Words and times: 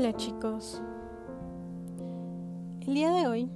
Hola 0.00 0.16
chicos, 0.16 0.80
el 2.86 2.94
día 2.94 3.12
de 3.12 3.26
hoy 3.26 3.50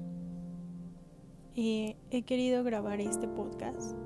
eh, 1.57 1.97
he 2.11 2.23
querido 2.25 2.63
grabar 2.63 3.01
este 3.01 3.27
podcast 3.27 3.97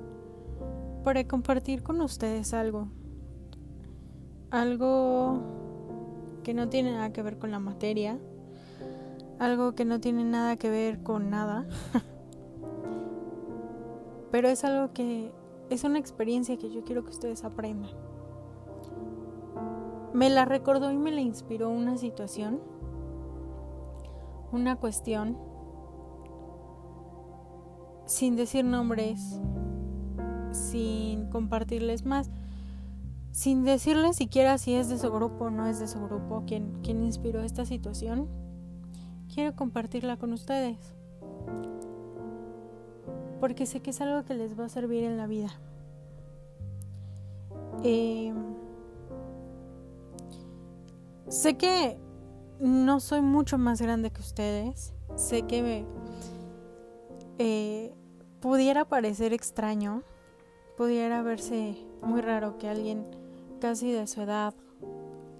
para 1.03 1.27
compartir 1.27 1.83
con 1.83 1.99
ustedes 1.99 2.53
algo, 2.53 2.87
algo 4.51 5.41
que 6.45 6.53
no 6.53 6.69
tiene 6.69 6.93
nada 6.93 7.11
que 7.11 7.23
ver 7.23 7.39
con 7.39 7.51
la 7.51 7.59
materia, 7.59 8.17
algo 9.37 9.75
que 9.75 9.83
no 9.83 9.99
tiene 9.99 10.23
nada 10.23 10.55
que 10.55 10.69
ver 10.69 11.03
con 11.03 11.29
nada, 11.29 11.67
pero 14.31 14.47
es 14.47 14.63
algo 14.63 14.93
que 14.93 15.33
es 15.69 15.83
una 15.83 15.99
experiencia 15.99 16.57
que 16.57 16.69
yo 16.69 16.85
quiero 16.85 17.03
que 17.03 17.09
ustedes 17.09 17.43
aprendan. 17.43 18.08
Me 20.13 20.29
la 20.29 20.45
recordó 20.45 20.91
y 20.91 20.97
me 20.97 21.11
la 21.11 21.21
inspiró 21.21 21.69
una 21.69 21.97
situación, 21.97 22.59
una 24.51 24.75
cuestión, 24.75 25.37
sin 28.05 28.35
decir 28.35 28.65
nombres, 28.65 29.39
sin 30.51 31.29
compartirles 31.29 32.05
más, 32.05 32.31
sin 33.31 33.63
decirles 33.63 34.15
siquiera 34.15 34.57
si 34.57 34.73
es 34.73 34.89
de 34.89 34.97
su 34.97 35.11
grupo 35.11 35.45
o 35.45 35.49
no 35.51 35.67
es 35.67 35.79
de 35.79 35.87
su 35.87 35.99
grupo, 35.99 36.43
quien, 36.47 36.81
inspiró 36.83 37.41
esta 37.43 37.65
situación, 37.65 38.27
quiero 39.33 39.55
compartirla 39.55 40.17
con 40.17 40.33
ustedes. 40.33 40.95
Porque 43.39 43.65
sé 43.65 43.81
que 43.81 43.91
es 43.91 44.01
algo 44.01 44.25
que 44.25 44.33
les 44.33 44.59
va 44.59 44.65
a 44.65 44.69
servir 44.69 45.03
en 45.03 45.17
la 45.17 45.27
vida. 45.27 45.49
Eh, 47.83 48.33
Sé 51.29 51.57
que 51.57 51.99
no 52.59 52.99
soy 52.99 53.21
mucho 53.21 53.59
más 53.59 53.79
grande 53.79 54.09
que 54.09 54.19
ustedes. 54.19 54.93
Sé 55.15 55.43
que 55.43 55.85
eh, 57.37 57.93
pudiera 58.39 58.85
parecer 58.85 59.31
extraño, 59.33 60.01
pudiera 60.75 61.21
verse 61.21 61.77
muy 62.01 62.21
raro 62.21 62.57
que 62.57 62.67
alguien 62.67 63.05
casi 63.61 63.91
de 63.91 64.07
su 64.07 64.23
edad 64.23 64.55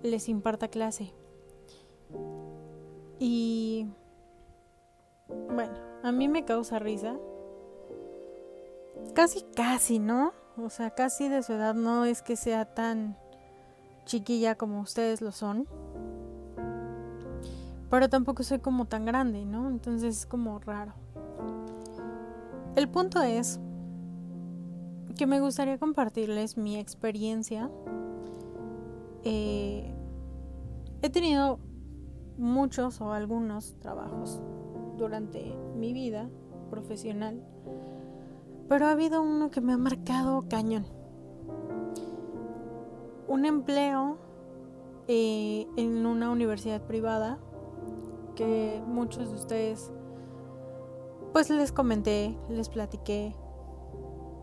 les 0.03 0.29
imparta 0.29 0.67
clase. 0.67 1.11
Y 3.17 3.87
bueno, 5.49 5.73
a 6.03 6.11
mí 6.11 6.27
me 6.27 6.45
causa 6.45 6.77
risa. 6.77 7.17
Casi, 9.15 9.41
casi, 9.55 9.97
¿no? 9.97 10.33
O 10.55 10.69
sea, 10.69 10.91
casi 10.91 11.29
de 11.29 11.41
su 11.41 11.53
edad 11.53 11.73
no 11.73 12.05
es 12.05 12.21
que 12.21 12.35
sea 12.35 12.75
tan 12.75 13.17
chiquilla 14.09 14.55
como 14.55 14.81
ustedes 14.81 15.21
lo 15.21 15.31
son. 15.31 15.67
Pero 17.89 18.09
tampoco 18.09 18.43
soy 18.43 18.59
como 18.59 18.85
tan 18.85 19.05
grande, 19.05 19.45
¿no? 19.45 19.69
Entonces 19.69 20.17
es 20.17 20.25
como 20.25 20.59
raro. 20.59 20.93
El 22.75 22.89
punto 22.89 23.21
es 23.21 23.59
que 25.15 25.27
me 25.27 25.39
gustaría 25.39 25.77
compartirles 25.77 26.57
mi 26.57 26.77
experiencia. 26.77 27.69
Eh, 29.23 29.93
he 31.01 31.09
tenido 31.09 31.59
muchos 32.37 33.01
o 33.01 33.13
algunos 33.13 33.75
trabajos 33.79 34.41
durante 34.97 35.53
mi 35.75 35.93
vida 35.93 36.29
profesional, 36.69 37.43
pero 38.67 38.87
ha 38.87 38.91
habido 38.91 39.21
uno 39.21 39.51
que 39.51 39.61
me 39.61 39.73
ha 39.73 39.77
marcado 39.77 40.45
cañón 40.47 40.98
un 43.29 43.45
empleo 43.45 44.17
eh, 45.07 45.67
en 45.77 46.05
una 46.05 46.31
universidad 46.31 46.81
privada 46.81 47.37
que 48.35 48.81
muchos 48.85 49.29
de 49.29 49.35
ustedes 49.35 49.91
pues 51.31 51.49
les 51.51 51.71
comenté, 51.71 52.35
les 52.49 52.69
platiqué 52.69 53.35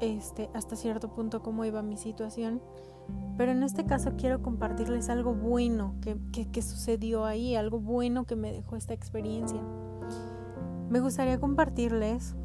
este 0.00 0.48
hasta 0.54 0.76
cierto 0.76 1.08
punto 1.08 1.42
cómo 1.42 1.64
iba 1.64 1.82
mi 1.82 1.96
situación. 1.96 2.62
Pero 3.36 3.52
en 3.52 3.62
este 3.62 3.84
caso 3.86 4.12
quiero 4.16 4.42
compartirles 4.42 5.08
algo 5.08 5.34
bueno 5.34 5.94
que, 6.00 6.16
que 6.50 6.62
sucedió 6.62 7.24
ahí, 7.24 7.54
algo 7.54 7.78
bueno 7.80 8.24
que 8.24 8.36
me 8.36 8.52
dejó 8.52 8.76
esta 8.76 8.94
experiencia. 8.94 9.60
Me 10.88 11.00
gustaría 11.00 11.38
compartirles 11.38 12.36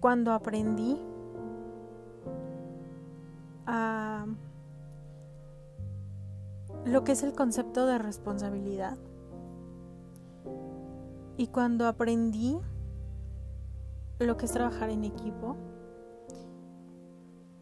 cuando 0.00 0.32
aprendí 0.32 1.00
a 3.66 4.26
lo 6.84 7.04
que 7.04 7.12
es 7.12 7.22
el 7.22 7.32
concepto 7.32 7.86
de 7.86 7.98
responsabilidad. 7.98 8.98
Y 11.36 11.46
cuando 11.48 11.86
aprendí 11.86 12.58
lo 14.18 14.36
que 14.36 14.46
es 14.46 14.52
trabajar 14.52 14.90
en 14.90 15.04
equipo 15.04 15.56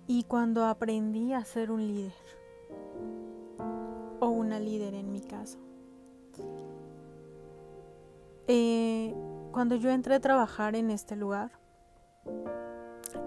y 0.07 0.25
cuando 0.25 0.65
aprendí 0.65 1.33
a 1.33 1.45
ser 1.45 1.71
un 1.71 1.87
líder 1.87 2.13
o 4.21 4.29
una 4.29 4.59
líder 4.59 4.95
en 4.95 5.13
mi 5.13 5.21
caso. 5.21 5.59
Eh, 8.49 9.15
cuando 9.53 9.77
yo 9.77 9.91
entré 9.91 10.17
a 10.17 10.21
trabajar 10.21 10.75
en 10.75 10.91
este 10.91 11.15
lugar, 11.15 11.60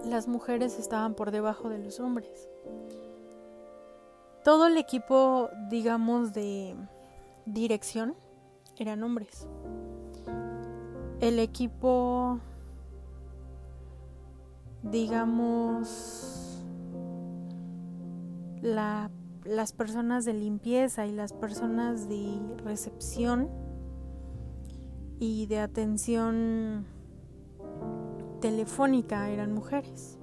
las 0.06 0.28
mujeres 0.28 0.80
estaban 0.80 1.16
por 1.16 1.32
debajo 1.32 1.70
de 1.70 1.80
los 1.80 2.00
hombres. 2.00 2.50
Todo 4.44 4.68
el 4.68 4.78
equipo, 4.78 5.50
digamos, 5.70 6.34
de 6.34 6.76
dirección 7.46 8.16
eran 8.78 9.04
hombres. 9.04 9.48
El 11.22 11.40
equipo, 11.40 12.40
digamos, 14.82 16.64
las 18.62 19.74
personas 19.74 20.26
de 20.26 20.34
limpieza 20.34 21.06
y 21.06 21.14
las 21.14 21.32
personas 21.32 22.10
de 22.10 22.40
recepción 22.64 23.50
y 25.20 25.46
de 25.46 25.60
atención 25.60 26.86
telefónica 28.44 29.30
eran 29.30 29.54
mujeres. 29.54 30.20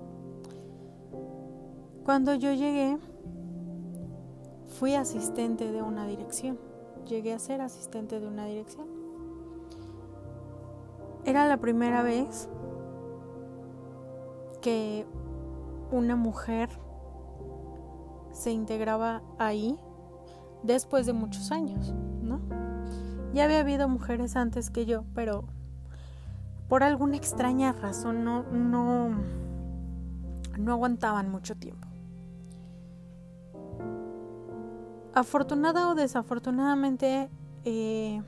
Cuando 2.04 2.34
yo 2.34 2.52
llegué, 2.52 2.98
fui 4.78 4.94
asistente 4.94 5.72
de 5.72 5.80
una 5.80 6.06
dirección. 6.06 6.58
Llegué 7.06 7.32
a 7.32 7.38
ser 7.38 7.62
asistente 7.62 8.20
de 8.20 8.28
una 8.28 8.44
dirección. 8.44 8.86
Era 11.24 11.48
la 11.48 11.56
primera 11.56 12.02
vez 12.02 12.50
que 14.60 15.06
una 15.90 16.14
mujer 16.14 16.68
se 18.32 18.50
integraba 18.50 19.22
ahí 19.38 19.78
después 20.62 21.06
de 21.06 21.14
muchos 21.14 21.52
años, 21.52 21.94
¿no? 22.20 22.38
Ya 23.32 23.44
había 23.44 23.60
habido 23.60 23.88
mujeres 23.88 24.36
antes 24.36 24.68
que 24.68 24.84
yo, 24.84 25.04
pero 25.14 25.44
por 26.70 26.82
alguna 26.82 27.16
extraña 27.16 27.72
razón 27.72 28.24
no, 28.24 28.44
no, 28.44 29.10
no 30.58 30.72
aguantaban 30.72 31.30
mucho 31.30 31.54
tiempo. 31.56 31.90
afortunada 35.14 35.90
o 35.90 35.94
desafortunadamente 35.94 37.28
eh, 37.64 38.22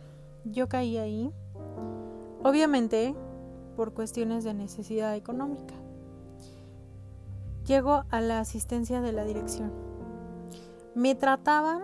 yo 0.44 0.68
caí 0.68 0.98
ahí, 0.98 1.32
obviamente 2.42 3.14
por 3.76 3.94
cuestiones 3.94 4.44
de 4.44 4.54
necesidad 4.54 5.14
económica. 5.14 5.74
Llego 7.66 8.04
a 8.10 8.20
la 8.20 8.40
asistencia 8.40 9.00
de 9.00 9.12
la 9.12 9.24
dirección. 9.24 9.72
Me 10.94 11.14
trataban 11.14 11.82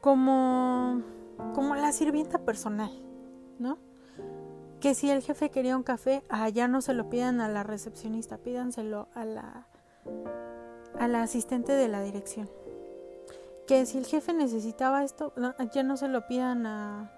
como, 0.00 1.02
como 1.54 1.74
la 1.74 1.92
sirvienta 1.92 2.38
personal, 2.38 3.03
¿no? 3.58 3.78
Que 4.80 4.94
si 4.94 5.10
el 5.10 5.22
jefe 5.22 5.50
quería 5.50 5.76
un 5.76 5.82
café, 5.82 6.22
allá 6.28 6.68
no 6.68 6.80
se 6.80 6.94
lo 6.94 7.08
pidan 7.08 7.40
a 7.40 7.48
la 7.48 7.62
recepcionista, 7.62 8.38
pídanselo 8.38 9.08
a 9.14 9.24
la 9.24 9.66
a 10.98 11.08
la 11.08 11.22
asistente 11.22 11.72
de 11.72 11.88
la 11.88 12.02
dirección. 12.02 12.48
Que 13.66 13.86
si 13.86 13.98
el 13.98 14.06
jefe 14.06 14.32
necesitaba 14.32 15.04
esto, 15.04 15.32
ya 15.72 15.82
no 15.82 15.96
se 15.96 16.08
lo 16.08 16.26
pidan 16.26 16.66
a, 16.66 17.10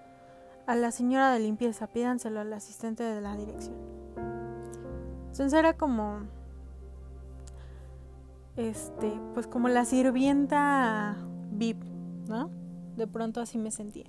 a 0.65 0.75
la 0.75 0.91
señora 0.91 1.31
de 1.31 1.39
limpieza, 1.39 1.87
pídanselo 1.87 2.39
al 2.39 2.53
asistente 2.53 3.03
de 3.03 3.21
la 3.21 3.35
dirección. 3.35 3.75
Entonces 5.31 5.53
era 5.53 5.73
como, 5.73 6.21
este, 8.55 9.11
pues 9.33 9.45
como 9.45 9.67
la 9.67 9.85
sirvienta 9.85 11.17
VIP, 11.51 11.83
¿no? 12.27 12.49
De 12.95 13.07
pronto 13.07 13.41
así 13.41 13.57
me 13.57 13.71
sentía. 13.71 14.07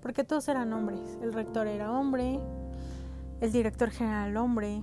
Porque 0.00 0.24
todos 0.24 0.48
eran 0.48 0.72
hombres. 0.72 1.18
El 1.22 1.32
rector 1.32 1.66
era 1.66 1.92
hombre, 1.92 2.40
el 3.40 3.52
director 3.52 3.90
general 3.90 4.36
hombre, 4.36 4.82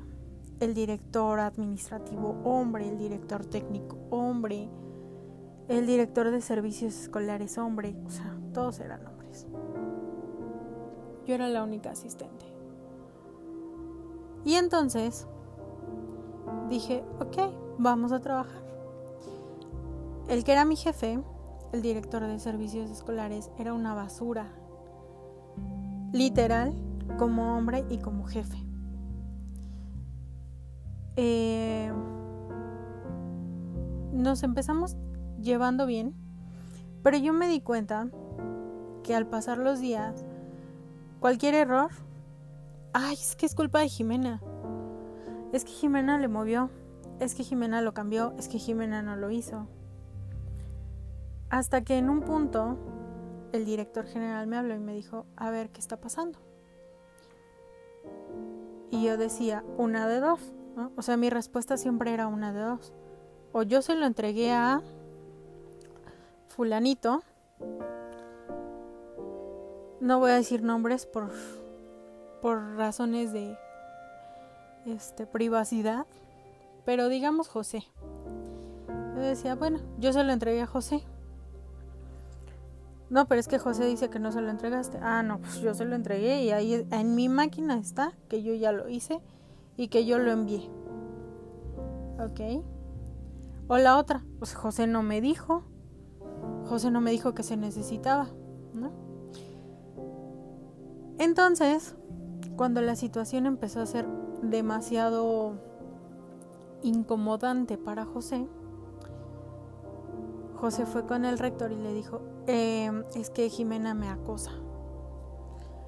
el 0.60 0.74
director 0.74 1.40
administrativo 1.40 2.40
hombre, 2.44 2.88
el 2.88 2.98
director 2.98 3.46
técnico 3.46 3.98
hombre, 4.10 4.70
el 5.68 5.88
director 5.88 6.30
de 6.30 6.42
servicios 6.42 6.94
escolares 6.96 7.58
hombre, 7.58 7.96
o 8.06 8.10
sea, 8.10 8.38
todos 8.54 8.80
eran 8.80 9.06
hombres. 9.08 9.48
Yo 11.26 11.36
era 11.36 11.48
la 11.48 11.64
única 11.64 11.92
asistente. 11.92 12.46
Y 14.46 14.56
entonces 14.56 15.26
dije, 16.70 17.04
ok, 17.20 17.78
vamos 17.78 18.12
a 18.12 18.20
trabajar. 18.20 18.62
El 20.28 20.44
que 20.44 20.52
era 20.52 20.66
mi 20.66 20.76
jefe, 20.76 21.22
el 21.72 21.82
director 21.82 22.22
de 22.26 22.40
servicios 22.40 22.90
escolares, 22.92 23.52
era 23.58 23.74
una 23.74 23.94
basura. 23.94 24.52
Literal, 26.14 26.74
como 27.18 27.58
hombre 27.58 27.86
y 27.90 27.98
como 27.98 28.26
jefe. 28.26 28.58
Eh, 31.16 31.92
nos 34.12 34.44
empezamos 34.44 34.96
llevando 35.42 35.88
bien, 35.88 36.14
pero 37.02 37.18
yo 37.18 37.34
me 37.34 37.48
di 37.48 37.62
cuenta 37.62 38.10
que 39.04 39.16
al 39.16 39.28
pasar 39.28 39.58
los 39.58 39.80
días, 39.80 40.24
cualquier 41.20 41.56
error, 41.56 41.90
ay, 42.94 43.16
es 43.16 43.36
que 43.36 43.48
es 43.48 43.56
culpa 43.56 43.80
de 43.80 43.90
Jimena. 43.90 44.40
Es 45.52 45.66
que 45.66 45.72
Jimena 45.72 46.20
le 46.20 46.28
movió, 46.28 46.70
es 47.20 47.34
que 47.34 47.44
Jimena 47.44 47.82
lo 47.82 47.96
cambió, 47.96 48.34
es 48.38 48.48
que 48.48 48.60
Jimena 48.60 49.02
no 49.02 49.16
lo 49.16 49.32
hizo. 49.32 49.68
Hasta 51.50 51.84
que 51.84 51.98
en 51.98 52.10
un 52.10 52.22
punto 52.22 52.78
el 53.54 53.66
director 53.66 54.06
general 54.06 54.48
me 54.48 54.58
habló 54.58 54.76
y 54.76 54.80
me 54.80 54.94
dijo, 54.94 55.26
a 55.38 55.52
ver, 55.52 55.70
¿qué 55.70 55.80
está 55.80 55.98
pasando? 55.98 56.40
Y 58.90 59.06
yo 59.06 59.16
decía, 59.18 59.64
una 59.78 60.08
de 60.08 60.20
dos. 60.20 60.40
O 60.96 61.02
sea, 61.04 61.18
mi 61.18 61.30
respuesta 61.30 61.78
siempre 61.78 62.14
era 62.14 62.28
una 62.28 62.52
de 62.52 62.62
dos. 62.62 62.94
O 63.52 63.62
yo 63.62 63.84
se 63.84 63.96
lo 63.96 64.08
entregué 64.08 64.52
a 64.52 64.82
fulanito. 66.50 67.24
No 70.00 70.20
voy 70.20 70.32
a 70.32 70.36
decir 70.36 70.64
nombres 70.64 71.06
por, 71.06 71.32
por 72.42 72.76
razones 72.76 73.32
de 73.34 73.56
este, 74.88 75.28
privacidad. 75.28 76.08
Pero 76.86 77.08
digamos 77.08 77.48
José. 77.48 77.84
Yo 79.16 79.22
decía, 79.22 79.54
bueno, 79.54 79.80
yo 80.00 80.12
se 80.12 80.24
lo 80.24 80.34
entregué 80.34 80.62
a 80.62 80.68
José. 80.68 81.04
No, 83.10 83.28
pero 83.28 83.40
es 83.40 83.48
que 83.48 83.60
José 83.60 83.86
dice 83.86 84.10
que 84.10 84.20
no 84.20 84.32
se 84.32 84.42
lo 84.42 84.50
entregaste. 84.50 84.98
Ah, 85.02 85.24
no, 85.24 85.40
pues 85.40 85.60
yo 85.62 85.74
se 85.74 85.86
lo 85.86 85.96
entregué 85.96 86.44
y 86.44 86.52
ahí 86.52 86.88
en 86.90 87.16
mi 87.16 87.30
máquina 87.30 87.78
está 87.78 88.14
que 88.28 88.42
yo 88.42 88.54
ya 88.54 88.72
lo 88.72 88.90
hice 88.90 89.22
y 89.78 89.90
que 89.90 90.06
yo 90.06 90.20
lo 90.20 90.32
envié. 90.32 90.70
¿Ok? 92.20 92.64
O 93.68 93.78
la 93.78 93.98
otra, 93.98 94.26
pues 94.40 94.56
José 94.56 94.88
no 94.88 95.04
me 95.04 95.22
dijo. 95.22 95.64
José 96.66 96.92
no 96.92 97.02
me 97.02 97.12
dijo 97.12 97.34
que 97.34 97.44
se 97.44 97.58
necesitaba, 97.58 98.30
¿no? 98.74 98.92
Entonces, 101.18 101.96
cuando 102.56 102.82
la 102.82 102.96
situación 102.96 103.46
empezó 103.46 103.82
a 103.82 103.86
ser 103.86 104.08
demasiado 104.42 105.54
incomodante 106.82 107.78
para 107.78 108.06
José, 108.06 108.48
José 110.56 110.86
fue 110.86 111.06
con 111.06 111.26
el 111.26 111.40
rector 111.40 111.72
y 111.72 111.76
le 111.76 111.94
dijo, 111.94 112.22
em, 112.48 113.04
es 113.16 113.30
que 113.30 113.50
Jimena 113.50 113.94
me 113.94 114.10
acosa. 114.10 114.52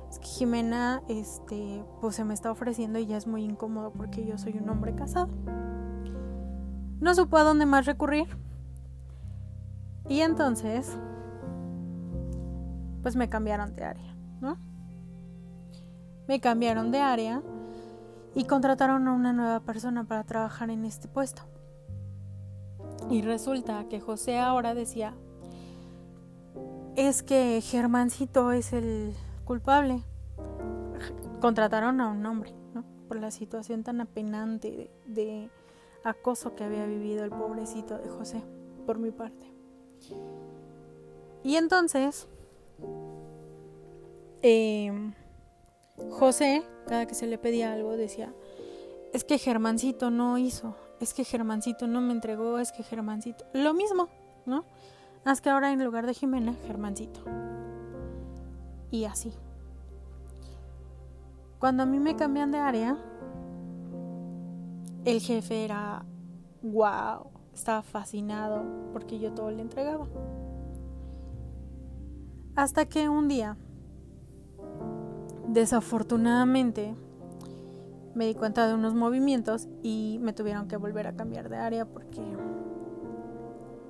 Es 0.09 0.19
que 0.19 0.27
Jimena, 0.27 1.01
este, 1.07 1.83
pues 2.01 2.15
se 2.15 2.23
me 2.23 2.33
está 2.33 2.51
ofreciendo 2.51 2.99
y 2.99 3.05
ya 3.05 3.17
es 3.17 3.27
muy 3.27 3.43
incómodo 3.43 3.91
porque 3.91 4.25
yo 4.25 4.37
soy 4.37 4.57
un 4.57 4.69
hombre 4.69 4.95
casado. 4.95 5.29
No 6.99 7.13
supo 7.13 7.37
a 7.37 7.43
dónde 7.43 7.65
más 7.65 7.85
recurrir. 7.85 8.27
Y 10.07 10.21
entonces, 10.21 10.97
pues 13.01 13.15
me 13.15 13.27
cambiaron 13.27 13.75
de 13.75 13.83
área, 13.83 14.15
¿no? 14.39 14.57
Me 16.27 16.39
cambiaron 16.39 16.91
de 16.91 17.01
área 17.01 17.41
y 18.35 18.45
contrataron 18.45 19.07
a 19.07 19.13
una 19.13 19.33
nueva 19.33 19.59
persona 19.61 20.03
para 20.03 20.23
trabajar 20.23 20.69
en 20.69 20.85
este 20.85 21.07
puesto. 21.07 21.43
Y 23.09 23.21
resulta 23.21 23.85
que 23.89 23.99
José 23.99 24.39
ahora 24.39 24.73
decía, 24.73 25.15
es 26.95 27.23
que 27.23 27.61
Germancito 27.61 28.51
es 28.51 28.73
el 28.73 29.13
culpable. 29.43 30.03
Contrataron 31.41 31.99
a 32.01 32.09
un 32.09 32.25
hombre, 32.25 32.53
¿no? 32.73 32.83
Por 33.07 33.19
la 33.19 33.31
situación 33.31 33.83
tan 33.83 34.01
apenante 34.01 34.89
de 35.05 35.49
acoso 36.03 36.55
que 36.55 36.63
había 36.63 36.85
vivido 36.85 37.23
el 37.23 37.31
pobrecito 37.31 37.97
de 37.97 38.09
José, 38.09 38.43
por 38.85 38.99
mi 38.99 39.11
parte. 39.11 39.45
Y 41.43 41.57
entonces, 41.57 42.27
em, 44.41 45.13
José, 46.11 46.63
cada 46.87 47.05
que 47.05 47.15
se 47.15 47.27
le 47.27 47.37
pedía 47.37 47.73
algo, 47.73 47.97
decía, 47.97 48.33
es 49.13 49.23
que 49.23 49.37
Germancito 49.37 50.11
no 50.11 50.37
hizo, 50.37 50.75
es 50.99 51.13
que 51.13 51.23
Germancito 51.23 51.87
no 51.87 52.01
me 52.01 52.13
entregó, 52.13 52.59
es 52.59 52.71
que 52.71 52.83
Germancito, 52.83 53.45
lo 53.53 53.73
mismo, 53.73 54.09
¿no? 54.45 54.65
Haz 55.25 55.41
que 55.41 55.49
ahora 55.49 55.73
en 55.73 55.83
lugar 55.83 56.05
de 56.05 56.13
Jimena, 56.13 56.53
Germancito. 56.67 57.21
Y 58.91 59.05
así. 59.05 59.33
Cuando 61.57 61.81
a 61.81 61.87
mí 61.87 61.99
me 61.99 62.15
cambian 62.15 62.51
de 62.51 62.59
área, 62.59 62.95
el 65.03 65.19
jefe 65.21 65.65
era 65.65 66.05
wow, 66.61 67.31
estaba 67.55 67.81
fascinado 67.81 68.63
porque 68.93 69.17
yo 69.17 69.33
todo 69.33 69.49
le 69.49 69.63
entregaba. 69.63 70.07
Hasta 72.55 72.85
que 72.85 73.09
un 73.09 73.27
día, 73.27 73.57
desafortunadamente, 75.47 76.95
me 78.13 78.27
di 78.27 78.35
cuenta 78.35 78.67
de 78.67 78.75
unos 78.75 78.93
movimientos 78.93 79.67
y 79.81 80.19
me 80.21 80.33
tuvieron 80.33 80.67
que 80.67 80.77
volver 80.77 81.07
a 81.07 81.15
cambiar 81.15 81.49
de 81.49 81.57
área 81.57 81.85
porque 81.85 82.21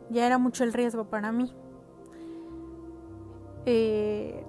ya 0.10 0.26
era 0.26 0.38
mucho 0.38 0.64
el 0.64 0.74
riesgo 0.74 1.06
para 1.06 1.32
mí. 1.32 1.52
Eh, 3.66 4.46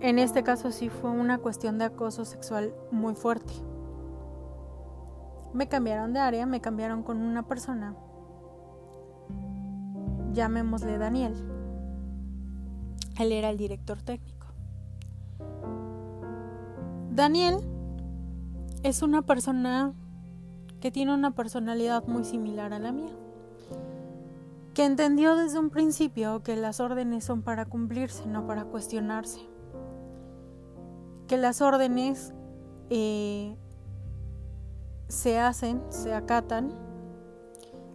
en 0.00 0.18
este 0.18 0.42
caso 0.42 0.70
sí 0.70 0.88
fue 0.88 1.10
una 1.10 1.38
cuestión 1.38 1.78
de 1.78 1.84
acoso 1.84 2.24
sexual 2.24 2.74
muy 2.90 3.14
fuerte 3.14 3.52
me 5.54 5.68
cambiaron 5.68 6.12
de 6.12 6.18
área, 6.18 6.46
me 6.46 6.60
cambiaron 6.60 7.04
con 7.04 7.22
una 7.22 7.44
persona, 7.44 7.94
llamémosle 10.32 10.98
Daniel. 10.98 11.32
Él 13.20 13.30
era 13.30 13.50
el 13.50 13.56
director 13.56 14.02
técnico. 14.02 14.48
Daniel 17.12 17.60
es 18.82 19.02
una 19.02 19.22
persona 19.22 19.92
que 20.80 20.90
tiene 20.90 21.14
una 21.14 21.30
personalidad 21.30 22.04
muy 22.08 22.24
similar 22.24 22.72
a 22.74 22.80
la 22.80 22.90
mía, 22.90 23.12
que 24.74 24.84
entendió 24.84 25.36
desde 25.36 25.60
un 25.60 25.70
principio 25.70 26.42
que 26.42 26.56
las 26.56 26.80
órdenes 26.80 27.24
son 27.24 27.42
para 27.42 27.64
cumplirse, 27.64 28.26
no 28.26 28.46
para 28.46 28.64
cuestionarse, 28.64 29.40
que 31.28 31.38
las 31.38 31.62
órdenes 31.62 32.34
eh, 32.90 33.56
se 35.08 35.38
hacen, 35.38 35.80
se 35.90 36.12
acatan, 36.12 36.74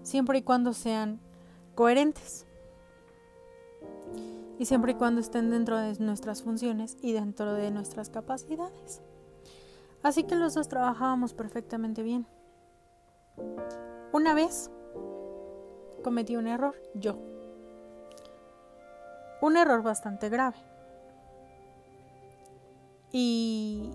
siempre 0.03 0.39
y 0.39 0.41
cuando 0.41 0.73
sean 0.73 1.19
coherentes. 1.75 2.45
Y 4.57 4.65
siempre 4.65 4.91
y 4.91 4.95
cuando 4.95 5.21
estén 5.21 5.51
dentro 5.51 5.77
de 5.77 5.97
nuestras 5.99 6.43
funciones 6.43 6.97
y 7.01 7.13
dentro 7.13 7.53
de 7.53 7.71
nuestras 7.71 8.09
capacidades. 8.09 9.01
Así 10.03 10.23
que 10.23 10.35
los 10.35 10.53
dos 10.53 10.67
trabajábamos 10.67 11.33
perfectamente 11.33 12.03
bien. 12.03 12.27
Una 14.11 14.33
vez 14.33 14.69
cometí 16.01 16.35
un 16.35 16.47
error, 16.47 16.75
yo. 16.93 17.17
Un 19.41 19.57
error 19.57 19.83
bastante 19.83 20.29
grave. 20.29 20.57
Y 23.11 23.89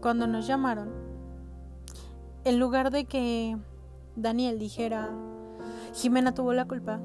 cuando 0.00 0.26
nos 0.26 0.46
llamaron 0.46 0.90
en 2.44 2.58
lugar 2.58 2.90
de 2.90 3.04
que 3.04 3.56
Daniel 4.16 4.58
dijera, 4.58 5.10
Jimena 5.94 6.34
tuvo 6.34 6.52
la 6.52 6.66
culpa, 6.66 7.00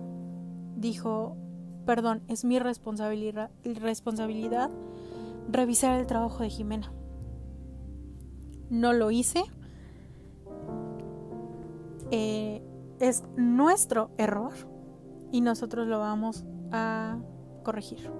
dijo, 0.75 1.35
perdón, 1.85 2.23
es 2.27 2.43
mi 2.43 2.59
responsabilidad, 2.59 3.49
revisar 5.49 5.99
el 5.99 6.07
trabajo 6.07 6.43
de 6.43 6.49
Jimena. 6.49 6.91
No 8.69 8.93
lo 8.93 9.11
hice. 9.11 9.43
Eh, 12.11 12.61
es 12.99 13.23
nuestro 13.35 14.11
error 14.17 14.53
y 15.31 15.41
nosotros 15.41 15.87
lo 15.87 15.99
vamos 15.99 16.45
a 16.71 17.17
corregir. 17.63 18.11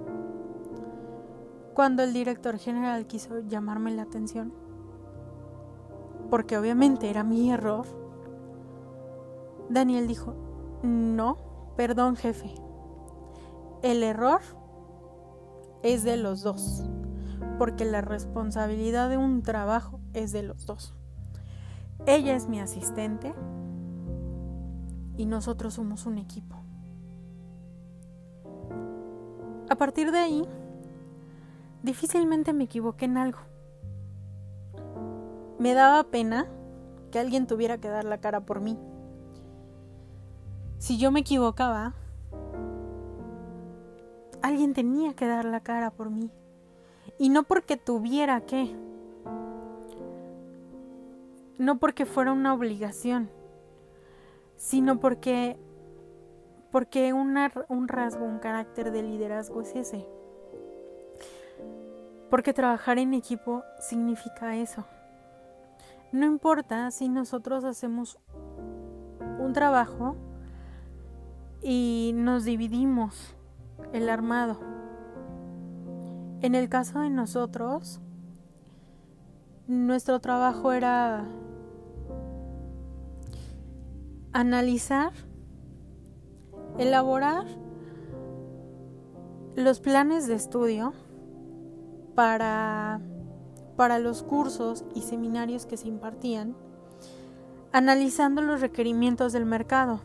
Cuando 1.74 2.02
el 2.02 2.12
director 2.12 2.58
general 2.58 3.06
quiso 3.06 3.40
llamarme 3.40 3.92
la 3.92 4.02
atención, 4.02 4.52
porque 6.30 6.58
obviamente 6.58 7.08
era 7.08 7.24
mi 7.24 7.50
error, 7.50 7.86
Daniel 9.70 10.06
dijo, 10.06 10.34
no, 10.82 11.36
perdón 11.76 12.16
jefe, 12.16 12.54
el 13.82 14.02
error 14.02 14.40
es 15.82 16.02
de 16.02 16.16
los 16.16 16.42
dos, 16.42 16.84
porque 17.58 17.84
la 17.84 18.00
responsabilidad 18.00 19.08
de 19.08 19.16
un 19.16 19.42
trabajo 19.42 20.00
es 20.14 20.32
de 20.32 20.42
los 20.42 20.66
dos. 20.66 20.94
Ella 22.06 22.34
es 22.34 22.48
mi 22.48 22.60
asistente 22.60 23.34
y 25.18 25.26
nosotros 25.26 25.74
somos 25.74 26.06
un 26.06 26.16
equipo. 26.16 26.56
A 29.68 29.74
partir 29.74 30.12
de 30.12 30.18
ahí, 30.18 30.42
difícilmente 31.82 32.54
me 32.54 32.64
equivoqué 32.64 33.04
en 33.04 33.18
algo. 33.18 33.40
Me 35.58 35.74
daba 35.74 36.04
pena 36.04 36.46
que 37.10 37.18
alguien 37.18 37.46
tuviera 37.46 37.78
que 37.78 37.88
dar 37.88 38.04
la 38.04 38.18
cara 38.18 38.46
por 38.46 38.60
mí. 38.60 38.78
Si 40.78 40.98
yo 40.98 41.10
me 41.10 41.20
equivocaba, 41.20 41.94
alguien 44.40 44.72
tenía 44.72 45.14
que 45.14 45.26
dar 45.26 45.44
la 45.44 45.60
cara 45.60 45.90
por 45.90 46.10
mí. 46.10 46.30
Y 47.18 47.28
no 47.28 47.42
porque 47.42 47.76
tuviera 47.76 48.40
que. 48.42 48.72
No 51.58 51.78
porque 51.80 52.06
fuera 52.06 52.32
una 52.32 52.54
obligación. 52.54 53.30
Sino 54.58 55.00
porque. 55.00 55.58
Porque 56.70 57.14
un 57.14 57.88
rasgo, 57.88 58.26
un 58.26 58.38
carácter 58.38 58.92
de 58.92 59.02
liderazgo 59.02 59.62
es 59.62 59.74
ese. 59.74 60.06
Porque 62.28 62.52
trabajar 62.52 62.98
en 62.98 63.14
equipo 63.14 63.62
significa 63.80 64.54
eso. 64.56 64.84
No 66.12 66.26
importa 66.26 66.90
si 66.90 67.08
nosotros 67.08 67.64
hacemos 67.64 68.18
un 69.38 69.54
trabajo 69.54 70.16
y 71.62 72.12
nos 72.14 72.44
dividimos 72.44 73.34
el 73.92 74.10
armado. 74.10 74.58
En 76.42 76.54
el 76.54 76.68
caso 76.68 77.00
de 77.00 77.10
nosotros, 77.10 78.00
nuestro 79.66 80.20
trabajo 80.20 80.72
era 80.72 81.26
analizar, 84.32 85.12
elaborar 86.78 87.46
los 89.56 89.80
planes 89.80 90.26
de 90.26 90.34
estudio 90.34 90.92
para, 92.14 93.00
para 93.76 93.98
los 93.98 94.22
cursos 94.22 94.84
y 94.94 95.02
seminarios 95.02 95.66
que 95.66 95.76
se 95.76 95.88
impartían, 95.88 96.56
analizando 97.72 98.42
los 98.42 98.60
requerimientos 98.60 99.32
del 99.32 99.46
mercado. 99.46 100.00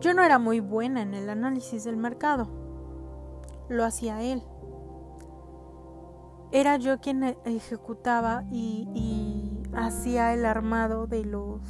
Yo 0.00 0.12
no 0.12 0.22
era 0.22 0.38
muy 0.38 0.60
buena 0.60 1.02
en 1.02 1.14
el 1.14 1.30
análisis 1.30 1.84
del 1.84 1.96
mercado, 1.96 2.48
lo 3.68 3.84
hacía 3.84 4.22
él. 4.22 4.42
Era 6.52 6.76
yo 6.76 7.00
quien 7.00 7.36
ejecutaba 7.44 8.44
y, 8.52 8.86
y 8.94 9.62
hacía 9.74 10.34
el 10.34 10.44
armado 10.44 11.06
de 11.06 11.24
los, 11.24 11.60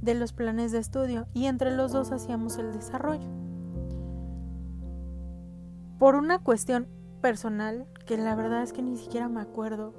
de 0.00 0.14
los 0.14 0.32
planes 0.32 0.72
de 0.72 0.78
estudio 0.78 1.26
y 1.34 1.46
entre 1.46 1.74
los 1.74 1.92
dos 1.92 2.12
hacíamos 2.12 2.58
el 2.58 2.72
desarrollo. 2.72 3.28
Por 5.98 6.14
una 6.14 6.38
cuestión 6.38 6.88
personal, 7.20 7.86
que 8.06 8.16
la 8.16 8.34
verdad 8.34 8.62
es 8.62 8.72
que 8.72 8.82
ni 8.82 8.96
siquiera 8.96 9.28
me 9.28 9.40
acuerdo, 9.40 9.92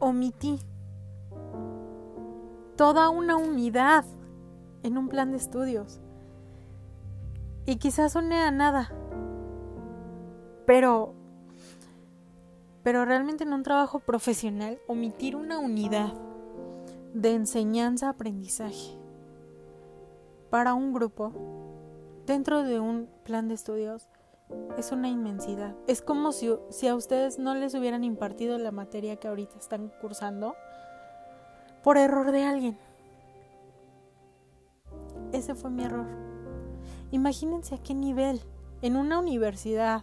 omití 0.00 0.58
toda 2.76 3.10
una 3.10 3.36
unidad 3.36 4.04
en 4.82 4.98
un 4.98 5.08
plan 5.08 5.30
de 5.30 5.36
estudios. 5.36 6.00
Y 7.66 7.76
quizás 7.76 8.12
suene 8.12 8.40
a 8.40 8.50
nada, 8.50 8.90
pero 10.66 11.14
pero 12.82 13.04
realmente 13.04 13.44
en 13.44 13.52
un 13.52 13.62
trabajo 13.62 14.00
profesional 14.00 14.80
omitir 14.86 15.36
una 15.36 15.58
unidad 15.58 16.14
de 17.14 17.34
enseñanza-aprendizaje 17.34 18.98
para 20.50 20.74
un 20.74 20.92
grupo 20.92 21.32
dentro 22.26 22.62
de 22.62 22.80
un 22.80 23.08
plan 23.24 23.48
de 23.48 23.54
estudios 23.54 24.08
es 24.76 24.92
una 24.92 25.08
inmensidad. 25.08 25.74
Es 25.86 26.02
como 26.02 26.32
si, 26.32 26.50
si, 26.70 26.88
a 26.88 26.94
ustedes 26.94 27.38
no 27.38 27.54
les 27.54 27.74
hubieran 27.74 28.04
impartido 28.04 28.58
la 28.58 28.72
materia 28.72 29.16
que 29.16 29.28
ahorita 29.28 29.58
están 29.58 29.92
cursando 30.00 30.54
por 31.82 31.96
error 31.96 32.32
de 32.32 32.44
alguien. 32.44 32.78
Ese 35.32 35.54
fue 35.54 35.70
mi 35.70 35.84
error. 35.84 36.06
Imagínense 37.10 37.76
a 37.76 37.78
qué 37.78 37.94
nivel. 37.94 38.40
En 38.82 38.96
una 38.96 39.18
universidad 39.18 40.02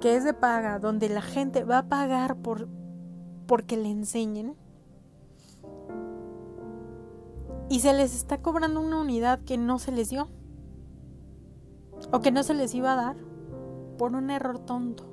que 0.00 0.16
es 0.16 0.24
de 0.24 0.34
paga, 0.34 0.78
donde 0.78 1.08
la 1.08 1.22
gente 1.22 1.64
va 1.64 1.78
a 1.78 1.88
pagar 1.88 2.36
por 2.36 2.68
porque 3.46 3.76
le 3.76 3.88
enseñen. 3.88 4.56
Y 7.72 7.80
se 7.80 7.94
les 7.94 8.14
está 8.14 8.42
cobrando 8.42 8.82
una 8.82 9.00
unidad 9.00 9.40
que 9.46 9.56
no 9.56 9.78
se 9.78 9.92
les 9.92 10.10
dio. 10.10 10.28
O 12.12 12.20
que 12.20 12.30
no 12.30 12.42
se 12.42 12.52
les 12.52 12.74
iba 12.74 12.92
a 12.92 12.96
dar 12.96 13.16
por 13.96 14.14
un 14.14 14.28
error 14.28 14.58
tonto 14.58 15.04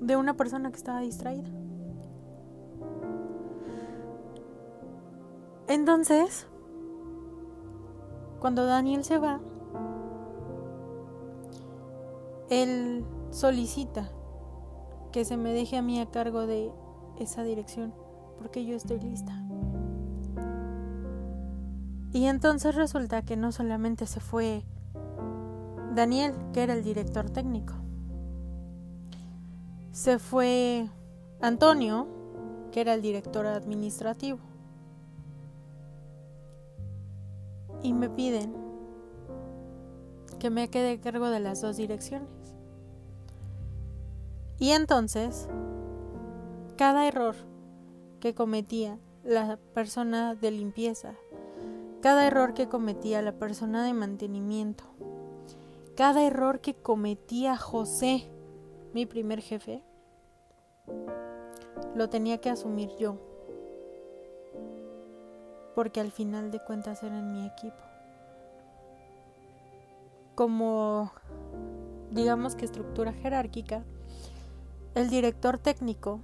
de 0.00 0.14
una 0.14 0.36
persona 0.36 0.70
que 0.70 0.76
estaba 0.76 1.00
distraída. 1.00 1.50
Entonces, 5.66 6.46
cuando 8.38 8.64
Daniel 8.64 9.02
se 9.02 9.18
va, 9.18 9.40
él 12.48 13.04
solicita 13.30 14.08
que 15.10 15.24
se 15.24 15.36
me 15.36 15.52
deje 15.52 15.78
a 15.78 15.82
mí 15.82 15.98
a 15.98 16.08
cargo 16.12 16.46
de 16.46 16.70
esa 17.18 17.42
dirección, 17.42 17.92
porque 18.38 18.64
yo 18.64 18.76
estoy 18.76 19.00
lista. 19.00 19.41
Y 22.12 22.26
entonces 22.26 22.74
resulta 22.74 23.22
que 23.22 23.36
no 23.36 23.52
solamente 23.52 24.06
se 24.06 24.20
fue 24.20 24.64
Daniel, 25.94 26.34
que 26.52 26.62
era 26.62 26.74
el 26.74 26.84
director 26.84 27.30
técnico, 27.30 27.74
se 29.92 30.18
fue 30.18 30.88
Antonio, 31.40 32.08
que 32.70 32.80
era 32.80 32.94
el 32.94 33.02
director 33.02 33.46
administrativo. 33.46 34.38
y 37.82 37.92
me 37.92 38.08
piden 38.08 38.54
que 40.38 40.50
me 40.50 40.68
quede 40.70 41.00
cargo 41.00 41.28
de 41.28 41.40
las 41.40 41.60
dos 41.60 41.76
direcciones. 41.76 42.28
Y 44.58 44.70
entonces, 44.70 45.48
cada 46.76 47.06
error 47.06 47.34
que 48.20 48.34
cometía 48.34 48.98
la 49.24 49.56
persona 49.74 50.34
de 50.34 50.50
limpieza, 50.50 51.14
cada 52.02 52.26
error 52.26 52.52
que 52.52 52.68
cometía 52.68 53.22
la 53.22 53.32
persona 53.32 53.84
de 53.84 53.94
mantenimiento, 53.94 54.84
cada 55.96 56.24
error 56.24 56.60
que 56.60 56.74
cometía 56.74 57.56
José, 57.56 58.28
mi 58.92 59.06
primer 59.06 59.40
jefe, 59.40 59.82
lo 61.94 62.10
tenía 62.10 62.38
que 62.38 62.50
asumir 62.50 62.90
yo 62.98 63.16
porque 65.74 66.00
al 66.00 66.10
final 66.10 66.50
de 66.50 66.60
cuentas 66.60 67.02
eran 67.02 67.32
mi 67.32 67.46
equipo. 67.46 67.82
Como, 70.34 71.12
digamos 72.10 72.56
que 72.56 72.64
estructura 72.64 73.12
jerárquica, 73.12 73.84
el 74.94 75.08
director 75.08 75.58
técnico 75.58 76.20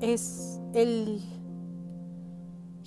es 0.00 0.60
el 0.74 1.20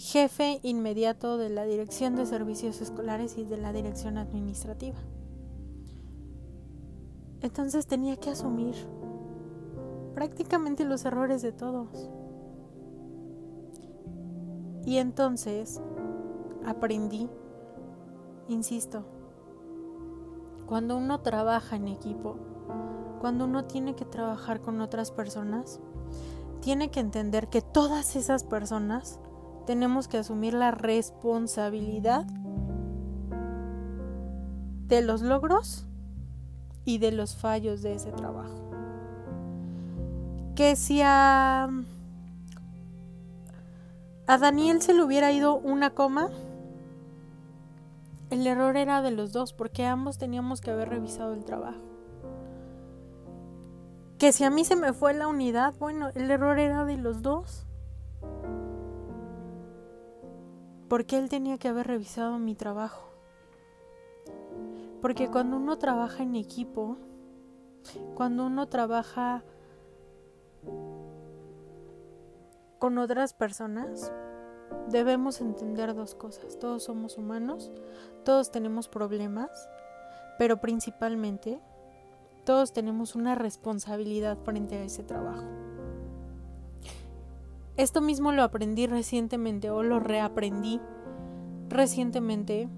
jefe 0.02 0.60
inmediato 0.64 1.38
de 1.38 1.50
la 1.50 1.64
Dirección 1.64 2.16
de 2.16 2.26
Servicios 2.26 2.82
Escolares 2.82 3.38
y 3.38 3.44
de 3.44 3.58
la 3.58 3.72
Dirección 3.72 4.18
Administrativa. 4.18 4.98
Entonces 7.42 7.86
tenía 7.86 8.18
que 8.18 8.32
asumir 8.32 8.74
prácticamente 10.16 10.86
los 10.86 11.06
errores 11.06 11.44
de 11.44 11.52
todos. 11.52 12.10
Y 14.86 14.98
entonces 14.98 15.80
aprendí, 16.66 17.30
insisto, 18.48 19.06
cuando 20.66 20.98
uno 20.98 21.22
trabaja 21.22 21.76
en 21.76 21.88
equipo, 21.88 22.38
cuando 23.20 23.46
uno 23.46 23.66
tiene 23.66 23.96
que 23.96 24.06
trabajar 24.06 24.62
con 24.62 24.82
otras 24.82 25.12
personas, 25.12 25.80
tiene 26.60 26.90
que 26.90 27.02
entender 27.02 27.50
que 27.50 27.62
todas 27.62 28.16
esas 28.16 28.44
personas 28.44 29.20
tenemos 29.66 30.08
que 30.08 30.18
asumir 30.18 30.54
la 30.54 30.72
responsabilidad 30.72 32.26
de 34.88 35.02
los 35.02 35.22
logros 35.22 35.86
y 36.86 36.98
de 36.98 37.12
los 37.12 37.36
fallos 37.36 37.82
de 37.82 37.96
ese 37.96 38.12
trabajo. 38.12 38.72
Que 40.56 40.76
si 40.76 41.02
a 41.04 41.70
a 44.32 44.38
Daniel 44.38 44.82
se 44.82 44.94
le 44.94 45.04
hubiera 45.04 45.32
ido 45.34 45.58
una 45.58 45.90
coma, 45.90 46.30
el 48.30 48.48
error 48.48 48.78
era 48.78 49.02
de 49.02 49.12
los 49.12 49.34
dos 49.34 49.52
porque 49.52 49.86
ambos 49.86 50.18
teníamos 50.18 50.62
que 50.62 50.72
haber 50.72 50.88
revisado 50.88 51.34
el 51.34 51.44
trabajo. 51.44 51.82
Que 54.18 54.32
si 54.32 54.46
a 54.46 54.50
mí 54.50 54.64
se 54.64 54.78
me 54.78 54.94
fue 54.94 55.14
la 55.14 55.28
unidad, 55.28 55.74
bueno, 55.80 56.12
el 56.16 56.32
error 56.32 56.60
era 56.60 56.86
de 56.86 56.96
los 56.96 57.22
dos. 57.22 57.68
Porque 60.92 61.18
él 61.18 61.30
tenía 61.30 61.58
que 61.58 61.70
haber 61.70 61.88
revisado 61.88 62.38
mi 62.38 62.54
trabajo. 62.54 63.14
Porque 65.02 65.30
cuando 65.30 65.56
uno 65.56 65.78
trabaja 65.78 66.22
en 66.22 66.36
equipo, 66.36 66.98
cuando 68.14 68.46
uno 68.46 68.68
trabaja 68.68 69.42
con 72.78 72.98
otras 72.98 73.34
personas, 73.34 74.12
debemos 74.90 75.40
entender 75.40 75.96
dos 75.96 76.14
cosas. 76.14 76.60
Todos 76.60 76.84
somos 76.84 77.18
humanos, 77.18 77.72
todos 78.26 78.52
tenemos 78.52 78.90
problemas, 78.90 79.70
pero 80.38 80.60
principalmente 80.60 81.62
todos 82.44 82.74
tenemos 82.74 83.16
una 83.16 83.36
responsabilidad 83.36 84.38
frente 84.44 84.76
a 84.76 84.84
ese 84.84 85.04
trabajo. 85.04 85.71
Esto 87.78 88.02
mismo 88.02 88.32
lo 88.32 88.44
aprendí 88.44 88.88
recientemente 88.88 89.70
o 89.70 89.84
lo 89.84 90.00
reaprendí 90.00 90.80
recientemente 91.70 92.70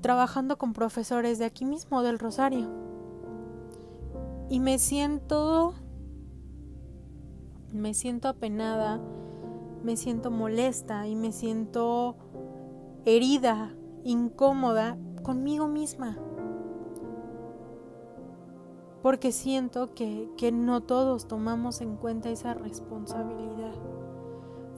trabajando 0.00 0.58
con 0.58 0.72
profesores 0.72 1.38
de 1.38 1.44
aquí 1.44 1.64
mismo 1.64 2.02
del 2.02 2.18
Rosario. 2.18 2.68
Y 4.48 4.60
me 4.60 4.78
siento 4.78 5.74
me 7.72 7.94
siento 7.94 8.28
apenada, 8.28 9.00
me 9.82 9.96
siento 9.96 10.30
molesta 10.30 11.06
y 11.06 11.14
me 11.14 11.32
siento 11.32 12.16
herida, 13.04 13.74
incómoda 14.04 14.96
conmigo 15.22 15.68
misma. 15.68 16.16
Porque 19.06 19.30
siento 19.30 19.94
que, 19.94 20.28
que 20.36 20.50
no 20.50 20.82
todos 20.82 21.28
tomamos 21.28 21.80
en 21.80 21.94
cuenta 21.94 22.28
esa 22.28 22.54
responsabilidad. 22.54 23.76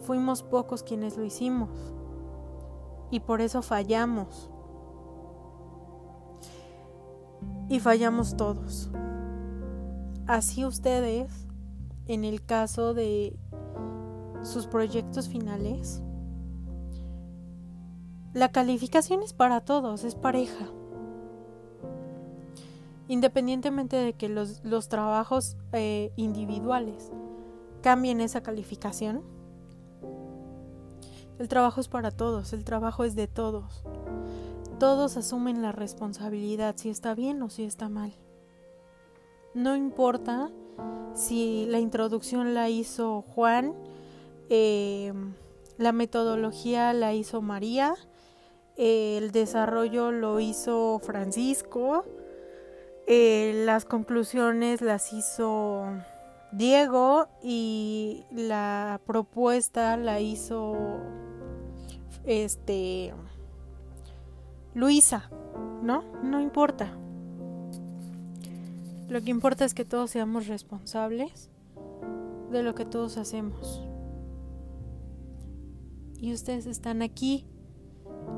Fuimos 0.03 0.43
pocos 0.43 0.83
quienes 0.83 1.17
lo 1.17 1.25
hicimos. 1.25 1.71
Y 3.11 3.21
por 3.21 3.41
eso 3.41 3.63
fallamos. 3.63 4.51
Y 7.71 7.81
fallamos 7.81 8.37
todos. 8.37 8.91
Así 10.27 10.67
ustedes, 10.67 11.49
en 12.05 12.25
el 12.25 12.45
caso 12.45 12.93
de 12.93 13.35
sus 14.43 14.67
proyectos 14.67 15.31
finales, 15.31 16.03
la 18.35 18.51
calificación 18.51 19.23
es 19.23 19.33
para 19.33 19.63
todos, 19.63 20.05
es 20.05 20.15
pareja. 20.15 20.69
Independientemente 23.09 23.97
de 23.97 24.13
que 24.13 24.29
los, 24.29 24.89
trabajos 24.89 25.57
eh, 25.73 26.13
individuales 26.17 27.11
cambien 27.83 28.21
esa 28.21 28.43
calificación, 28.43 29.23
el 31.39 31.49
trabajo 31.49 31.81
es 31.81 31.89
para 31.89 32.11
todos, 32.11 32.53
el 32.53 32.65
trabajo 32.65 33.05
es 33.05 33.15
de 33.15 33.27
todos. 33.29 33.83
Todos 34.79 35.17
asumen 35.17 35.63
la 35.63 35.73
responsabilidad 35.73 36.77
si 36.77 36.91
está 36.91 37.15
bien 37.15 37.41
o 37.43 37.49
si 37.49 37.65
está 37.65 37.89
mal. 37.89 38.13
No 39.55 39.75
importa 39.75 40.51
si 41.15 41.67
la 41.67 41.79
introducción 41.79 42.55
la 42.55 42.69
hizo 42.69 43.23
Juan, 43.23 43.75
eh, 44.51 45.13
la 45.79 45.93
metodología 45.93 46.93
la 46.93 47.15
hizo 47.15 47.41
María, 47.41 47.95
el 48.77 49.33
desarrollo 49.33 50.13
lo 50.13 50.39
hizo 50.39 51.01
Francisco, 51.03 52.05
eh, 53.11 53.63
las 53.65 53.87
conclusiones 53.87 54.83
las 54.83 55.15
hizo 55.15 55.87
Diego 56.53 57.27
y 57.43 58.27
la 58.31 59.01
propuesta 59.07 59.97
la 59.97 60.21
hizo 60.21 60.77
este 62.25 63.15
Luisa, 64.75 65.31
¿no? 65.83 66.05
No 66.23 66.39
importa. 66.39 66.93
Lo 69.09 69.23
que 69.23 69.31
importa 69.31 69.65
es 69.65 69.73
que 69.73 69.87
todos 69.87 70.11
seamos 70.11 70.47
responsables 70.47 71.49
de 72.51 72.63
lo 72.63 72.75
que 72.75 72.85
todos 72.85 73.17
hacemos. 73.17 73.83
Y 76.21 76.35
ustedes 76.35 76.67
están 76.67 77.01
aquí, 77.01 77.47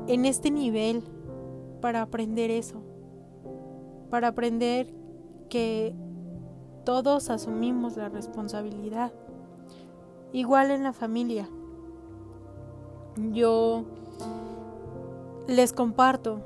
en 0.07 0.23
este 0.23 0.49
nivel, 0.49 1.03
para 1.81 2.01
aprender 2.01 2.51
eso. 2.51 2.90
Para 4.11 4.27
aprender 4.27 4.93
que 5.49 5.95
todos 6.85 7.31
asumimos 7.31 7.97
la 7.97 8.09
responsabilidad. 8.09 9.11
Igual 10.33 10.69
en 10.69 10.83
la 10.83 10.93
familia. 10.93 11.49
Yo 13.31 13.85
les 15.47 15.73
comparto 15.73 16.41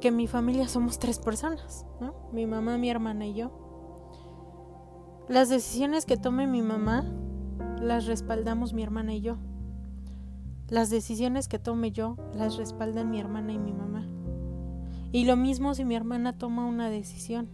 que 0.00 0.10
mi 0.10 0.26
familia 0.26 0.68
somos 0.68 0.98
tres 0.98 1.18
personas. 1.18 1.86
Mi 2.32 2.46
mamá, 2.46 2.78
mi 2.78 2.90
hermana 2.90 3.26
y 3.26 3.34
yo. 3.34 3.50
Las 5.28 5.48
decisiones 5.48 6.06
que 6.06 6.16
tome 6.16 6.46
mi 6.46 6.62
mamá 6.62 7.04
las 7.80 8.06
respaldamos 8.06 8.72
mi 8.72 8.82
hermana 8.82 9.14
y 9.14 9.20
yo. 9.20 9.36
Las 10.68 10.90
decisiones 10.90 11.48
que 11.48 11.58
tome 11.58 11.92
yo 11.92 12.16
las 12.34 12.56
respaldan 12.56 13.10
mi 13.10 13.20
hermana 13.20 13.52
y 13.52 13.58
mi 13.58 13.72
mamá. 13.72 14.06
Y 15.12 15.24
lo 15.24 15.36
mismo 15.36 15.74
si 15.74 15.84
mi 15.84 15.94
hermana 15.94 16.36
toma 16.36 16.66
una 16.66 16.90
decisión. 16.90 17.48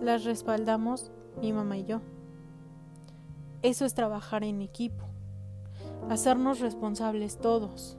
Las 0.00 0.24
respaldamos 0.24 1.10
mi 1.40 1.52
mamá 1.52 1.78
y 1.78 1.84
yo. 1.84 2.00
Eso 3.62 3.84
es 3.84 3.94
trabajar 3.94 4.44
en 4.44 4.60
equipo. 4.60 5.04
Hacernos 6.08 6.60
responsables 6.60 7.38
todos 7.38 7.98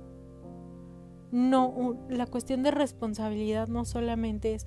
no, 1.31 1.97
la 2.09 2.25
cuestión 2.25 2.63
de 2.63 2.71
responsabilidad 2.71 3.67
no 3.67 3.85
solamente 3.85 4.53
es 4.53 4.65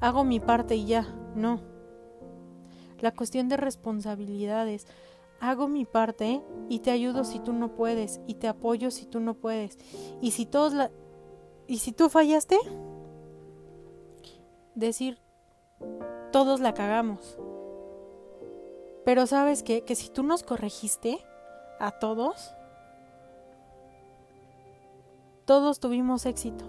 hago 0.00 0.24
mi 0.24 0.40
parte 0.40 0.74
y 0.76 0.86
ya, 0.86 1.06
no. 1.34 1.60
La 3.00 3.12
cuestión 3.12 3.48
de 3.48 3.56
responsabilidad 3.56 4.68
es 4.68 4.86
hago 5.40 5.68
mi 5.68 5.84
parte 5.84 6.42
y 6.68 6.80
te 6.80 6.90
ayudo 6.90 7.24
si 7.24 7.38
tú 7.38 7.52
no 7.52 7.74
puedes 7.74 8.20
y 8.26 8.34
te 8.34 8.48
apoyo 8.48 8.90
si 8.90 9.06
tú 9.06 9.20
no 9.20 9.34
puedes. 9.34 9.78
Y 10.20 10.32
si 10.32 10.46
todos 10.46 10.72
la 10.72 10.90
y 11.68 11.78
si 11.78 11.92
tú 11.92 12.08
fallaste, 12.08 12.58
decir 14.74 15.18
todos 16.32 16.60
la 16.60 16.72
cagamos. 16.72 17.38
Pero 19.04 19.26
sabes 19.26 19.62
qué? 19.62 19.84
que 19.84 19.94
si 19.94 20.08
tú 20.08 20.22
nos 20.22 20.42
corregiste 20.42 21.18
a 21.78 21.92
todos, 21.92 22.54
todos 25.44 25.78
tuvimos 25.78 26.24
éxito. 26.24 26.64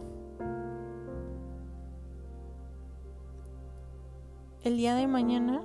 El 4.63 4.75
día 4.75 4.95
de 4.95 5.07
mañana, 5.07 5.62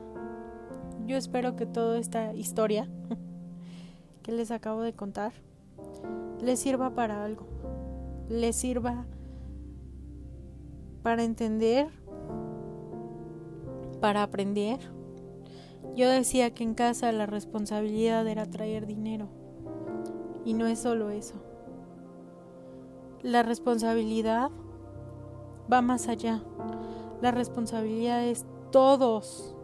yo 1.06 1.16
espero 1.16 1.56
que 1.56 1.66
toda 1.66 1.98
esta 1.98 2.32
historia 2.34 2.88
que 4.22 4.30
les 4.30 4.52
acabo 4.52 4.82
de 4.82 4.94
contar 4.94 5.32
les 6.40 6.60
sirva 6.60 6.94
para 6.94 7.24
algo. 7.24 7.48
Les 8.28 8.54
sirva 8.54 9.06
para 11.04 11.22
entender, 11.22 11.86
para 14.00 14.24
aprender. 14.24 14.80
Yo 15.94 16.08
decía 16.08 16.52
que 16.52 16.64
en 16.64 16.74
casa 16.74 17.12
la 17.12 17.26
responsabilidad 17.26 18.26
era 18.26 18.46
traer 18.46 18.86
dinero. 18.86 19.28
Y 20.44 20.54
no 20.54 20.66
es 20.66 20.80
solo 20.80 21.10
eso 21.10 21.40
la 23.24 23.42
responsabilidad 23.42 24.50
va 25.72 25.80
más 25.80 26.08
allá. 26.08 26.42
La 27.22 27.30
responsabilidad 27.30 28.22
es 28.22 28.44
todos 28.70 29.56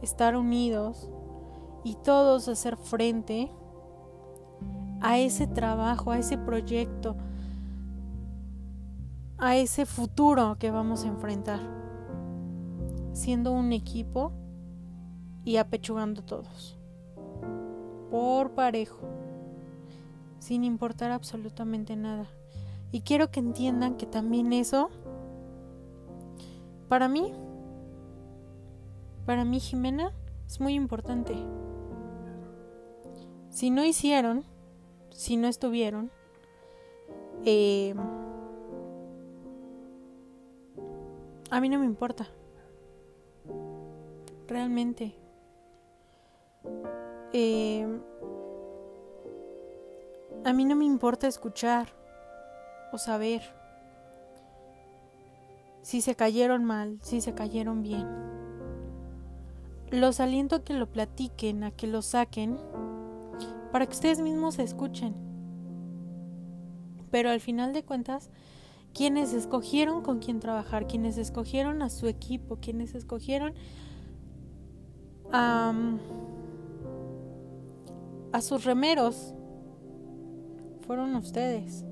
estar 0.00 0.34
unidos 0.34 1.10
y 1.84 1.94
todos 1.96 2.48
hacer 2.48 2.78
frente 2.78 3.52
a 5.02 5.18
ese 5.18 5.46
trabajo, 5.46 6.10
a 6.10 6.18
ese 6.18 6.38
proyecto, 6.38 7.16
a 9.38 9.56
ese 9.56 9.86
futuro 9.86 10.56
que 10.58 10.70
vamos 10.70 11.04
a 11.04 11.08
enfrentar, 11.08 11.60
siendo 13.12 13.52
un 13.52 13.72
equipo 13.72 14.32
y 15.44 15.56
apechugando 15.56 16.22
todos, 16.22 16.78
por 18.10 18.52
parejo 18.52 19.16
sin 20.46 20.62
importar 20.62 21.10
absolutamente 21.10 21.96
nada. 21.96 22.26
Y 22.92 23.00
quiero 23.00 23.32
que 23.32 23.40
entiendan 23.40 23.96
que 23.96 24.06
también 24.06 24.52
eso, 24.52 24.90
para 26.88 27.08
mí, 27.08 27.32
para 29.24 29.44
mí 29.44 29.58
Jimena, 29.58 30.12
es 30.46 30.60
muy 30.60 30.74
importante. 30.74 31.34
Si 33.50 33.70
no 33.70 33.84
hicieron, 33.84 34.44
si 35.10 35.36
no 35.36 35.48
estuvieron, 35.48 36.12
eh, 37.44 37.96
A 41.50 41.60
mí 41.60 41.68
no 41.68 41.78
me 41.78 41.86
importa. 41.86 42.26
Realmente. 44.48 45.14
Eh, 47.32 47.86
a 50.44 50.52
mí 50.52 50.64
no 50.64 50.76
me 50.76 50.84
importa 50.84 51.26
escuchar 51.26 51.88
o 52.92 52.98
saber 52.98 53.42
si 55.82 56.00
se 56.00 56.16
cayeron 56.16 56.64
mal, 56.64 56.98
si 57.02 57.20
se 57.20 57.34
cayeron 57.34 57.82
bien. 57.82 58.06
Los 59.90 60.18
aliento 60.18 60.56
a 60.56 60.64
que 60.64 60.74
lo 60.74 60.90
platiquen, 60.90 61.62
a 61.62 61.70
que 61.70 61.86
lo 61.86 62.02
saquen, 62.02 62.58
para 63.70 63.86
que 63.86 63.92
ustedes 63.92 64.20
mismos 64.20 64.54
se 64.54 64.64
escuchen. 64.64 65.14
Pero 67.12 67.30
al 67.30 67.40
final 67.40 67.72
de 67.72 67.84
cuentas, 67.84 68.30
quienes 68.96 69.34
escogieron 69.34 70.00
con 70.00 70.20
quién 70.20 70.40
trabajar, 70.40 70.86
quienes 70.86 71.18
escogieron 71.18 71.82
a 71.82 71.90
su 71.90 72.06
equipo, 72.06 72.56
quienes 72.62 72.94
escogieron 72.94 73.52
a, 75.30 75.74
a 78.32 78.40
sus 78.40 78.64
remeros, 78.64 79.34
fueron 80.86 81.14
ustedes, 81.14 81.84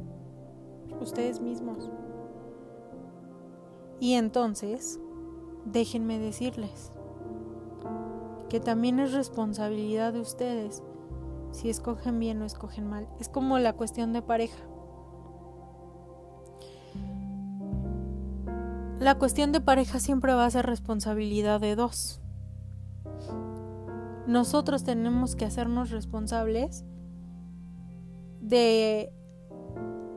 ustedes 0.99 1.41
mismos. 1.41 1.91
Y 4.01 4.15
entonces, 4.15 4.99
déjenme 5.67 6.19
decirles 6.19 6.91
que 8.49 8.61
también 8.61 8.99
es 8.99 9.13
responsabilidad 9.13 10.15
de 10.15 10.21
ustedes 10.21 10.83
si 11.51 11.69
escogen 11.69 12.19
bien 12.19 12.41
o 12.41 12.47
escogen 12.47 12.89
mal. 12.89 13.09
Es 13.21 13.29
como 13.29 13.59
la 13.59 13.75
cuestión 13.75 14.15
de 14.15 14.23
pareja. 14.23 14.74
La 19.05 19.17
cuestión 19.17 19.53
de 19.53 19.61
pareja 19.61 20.01
siempre 20.01 20.33
va 20.33 20.47
a 20.47 20.51
ser 20.51 20.65
responsabilidad 20.65 21.61
de 21.61 21.77
dos. 21.77 22.23
Nosotros 24.27 24.83
tenemos 24.83 25.37
que 25.37 25.45
hacernos 25.45 25.91
responsables 25.91 26.87
de 28.41 29.13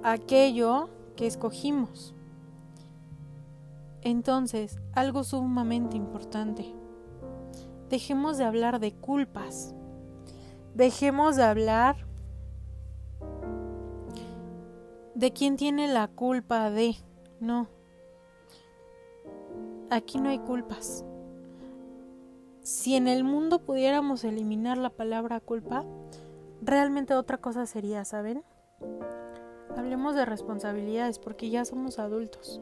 aquello 0.04 0.89
que 1.17 1.28
escogimos. 1.28 2.15
Entonces, 4.04 4.80
algo 4.93 5.26
sumamente 5.26 5.97
importante. 5.97 6.73
Dejemos 7.89 8.38
de 8.38 8.45
hablar 8.45 8.80
de 8.80 8.93
culpas. 8.93 9.76
Dejemos 10.76 11.36
de 11.36 11.43
hablar 11.43 11.97
de 15.13 15.34
quién 15.34 15.58
tiene 15.58 15.89
la 15.89 16.08
culpa 16.08 16.69
de. 16.69 16.95
No. 17.41 17.77
Aquí 19.89 20.19
no 20.19 20.30
hay 20.30 20.39
culpas. 20.39 21.06
Si 22.62 22.95
en 22.95 23.08
el 23.08 23.23
mundo 23.23 23.60
pudiéramos 23.60 24.26
eliminar 24.26 24.78
la 24.78 24.89
palabra 24.89 25.39
culpa, 25.39 25.86
realmente 26.62 27.13
otra 27.13 27.38
cosa 27.38 27.65
sería, 27.65 28.04
¿saben? 28.04 28.43
Hablemos 29.78 30.15
de 30.15 30.26
responsabilidades 30.26 31.19
porque 31.19 31.50
ya 31.50 31.63
somos 31.63 32.00
adultos. 32.00 32.60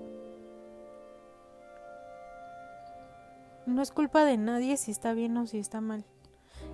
No 3.65 3.81
es 3.81 3.91
culpa 3.91 4.23
de 4.23 4.38
nadie 4.38 4.77
si 4.77 4.91
está 4.91 5.13
bien 5.13 5.35
o 5.38 5.47
si 5.47 5.57
está 5.57 5.81
mal. 5.81 6.05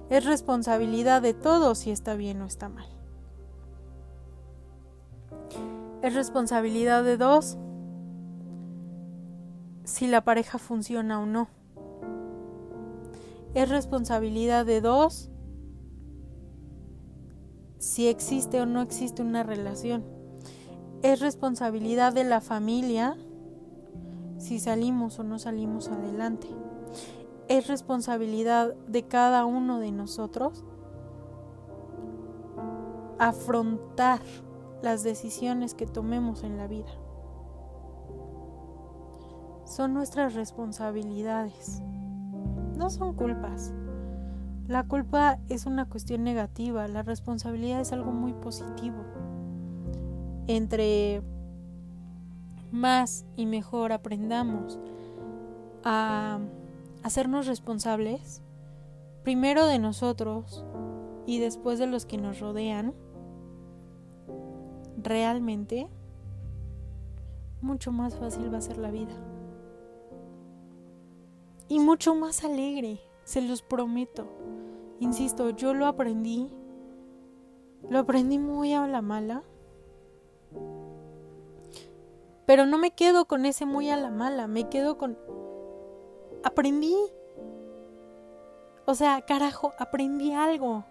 Es 0.10 0.26
responsabilidad 0.26 1.22
de 1.22 1.34
todos 1.34 1.78
si 1.78 1.92
está 1.92 2.16
bien 2.16 2.42
o 2.42 2.46
está 2.46 2.68
mal. 2.68 2.90
Es 6.02 6.14
responsabilidad 6.14 7.06
de 7.06 7.16
dos 7.16 7.58
si 9.84 10.08
la 10.08 10.24
pareja 10.24 10.58
funciona 10.58 11.20
o 11.20 11.26
no. 11.26 11.48
Es 13.54 13.70
responsabilidad 13.70 14.66
de 14.66 14.82
dos 14.82 15.30
si 17.78 18.08
existe 18.08 18.62
o 18.62 18.66
no 18.66 18.82
existe 18.82 19.22
una 19.22 19.44
relación. 19.44 20.04
Es 21.04 21.20
responsabilidad 21.20 22.14
de 22.14 22.24
la 22.24 22.42
familia 22.42 23.18
si 24.38 24.60
salimos 24.60 25.20
o 25.20 25.24
no 25.24 25.40
salimos 25.40 25.88
adelante 25.90 26.48
es 27.52 27.68
responsabilidad 27.68 28.74
de 28.88 29.04
cada 29.04 29.44
uno 29.44 29.80
de 29.80 29.92
nosotros 29.92 30.64
afrontar 33.20 34.22
las 34.82 35.04
decisiones 35.04 35.74
que 35.74 35.86
tomemos 35.86 36.44
en 36.44 36.56
la 36.56 36.68
vida. 36.68 36.92
Son 39.72 39.94
nuestras 39.94 40.34
responsabilidades, 40.34 41.82
no 42.76 42.90
son 42.90 43.14
culpas. 43.14 43.72
La 44.68 44.84
culpa 44.84 45.40
es 45.48 45.66
una 45.66 45.88
cuestión 45.88 46.26
negativa, 46.26 46.90
la 46.90 47.04
responsabilidad 47.04 47.80
es 47.80 47.94
algo 47.94 48.12
muy 48.12 48.34
positivo. 48.34 48.98
Entre 50.48 51.24
más 52.74 53.24
y 53.38 53.46
mejor 53.46 53.94
aprendamos 53.94 54.78
a 55.86 56.40
hacernos 57.02 57.48
responsables, 57.48 58.42
primero 59.24 59.68
de 59.68 59.80
nosotros 59.80 60.66
y 61.26 61.40
después 61.40 61.80
de 61.80 61.88
los 61.88 62.06
que 62.06 62.18
nos 62.18 62.42
rodean, 62.42 62.94
realmente 65.02 65.88
mucho 67.62 67.94
más 67.94 68.18
fácil 68.18 68.54
va 68.54 68.58
a 68.58 68.62
ser 68.62 68.78
la 68.78 68.92
vida. 68.92 69.31
Y 71.72 71.80
mucho 71.80 72.16
más 72.16 72.44
alegre, 72.44 73.00
se 73.24 73.42
los 73.42 73.62
prometo. 73.62 74.28
Insisto, 75.00 75.52
yo 75.52 75.74
lo 75.74 75.86
aprendí, 75.86 76.54
lo 77.90 78.00
aprendí 78.00 78.40
muy 78.40 78.74
a 78.74 78.86
la 78.88 79.02
mala. 79.02 79.44
Pero 82.46 82.66
no 82.66 82.78
me 82.78 82.92
quedo 82.92 83.24
con 83.24 83.46
ese 83.46 83.66
muy 83.66 83.90
a 83.90 83.96
la 83.96 84.12
mala, 84.12 84.48
me 84.48 84.68
quedo 84.68 84.98
con 84.98 85.18
aprendí. 86.44 86.94
O 88.86 88.94
sea, 88.94 89.22
carajo, 89.22 89.72
aprendí 89.80 90.34
algo. 90.34 90.84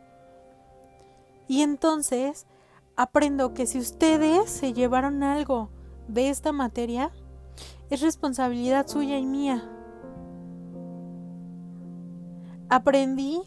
Y 1.47 1.61
entonces 1.61 2.47
aprendo 2.97 3.53
que 3.53 3.67
si 3.67 3.79
ustedes 3.79 4.49
se 4.49 4.73
llevaron 4.73 5.23
algo 5.25 5.69
de 6.09 6.31
esta 6.31 6.53
materia, 6.53 7.13
es 7.91 8.01
responsabilidad 8.01 8.89
suya 8.89 9.19
y 9.19 9.27
mía. 9.27 9.77
Aprendí 12.71 13.43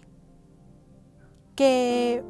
que 1.55 2.25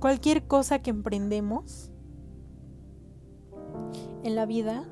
cualquier 0.00 0.48
cosa 0.48 0.80
que 0.80 0.90
emprendemos 0.90 1.92
en 4.24 4.34
la 4.34 4.44
vida 4.44 4.84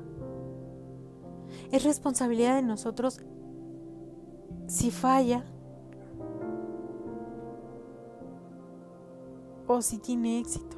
es 1.73 1.83
responsabilidad 1.83 2.55
de 2.55 2.61
nosotros 2.61 3.19
si 4.67 4.91
falla 4.91 5.43
o 9.67 9.81
si 9.81 9.97
tiene 9.97 10.39
éxito. 10.39 10.77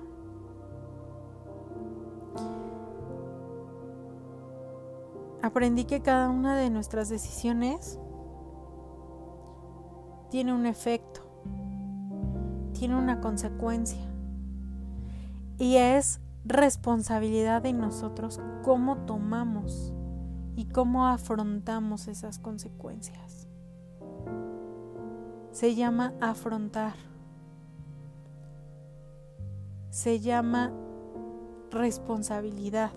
Aprendí 5.43 5.85
que 5.85 6.01
cada 6.01 6.29
una 6.29 6.57
de 6.57 6.71
nuestras 6.71 7.09
decisiones 7.09 7.99
tiene 10.33 10.51
un 10.51 10.65
efecto, 10.65 11.21
tiene 12.73 12.97
una 12.97 13.21
consecuencia. 13.21 14.01
Y 15.59 15.75
es 15.75 16.21
responsabilidad 16.43 17.61
de 17.61 17.71
nosotros 17.71 18.41
cómo 18.63 19.05
tomamos 19.05 19.93
y 20.55 20.65
cómo 20.65 21.05
afrontamos 21.05 22.07
esas 22.07 22.39
consecuencias. 22.39 23.47
Se 25.51 25.75
llama 25.75 26.15
afrontar. 26.19 26.95
Se 29.91 30.19
llama 30.19 30.71
responsabilidad. 31.69 32.89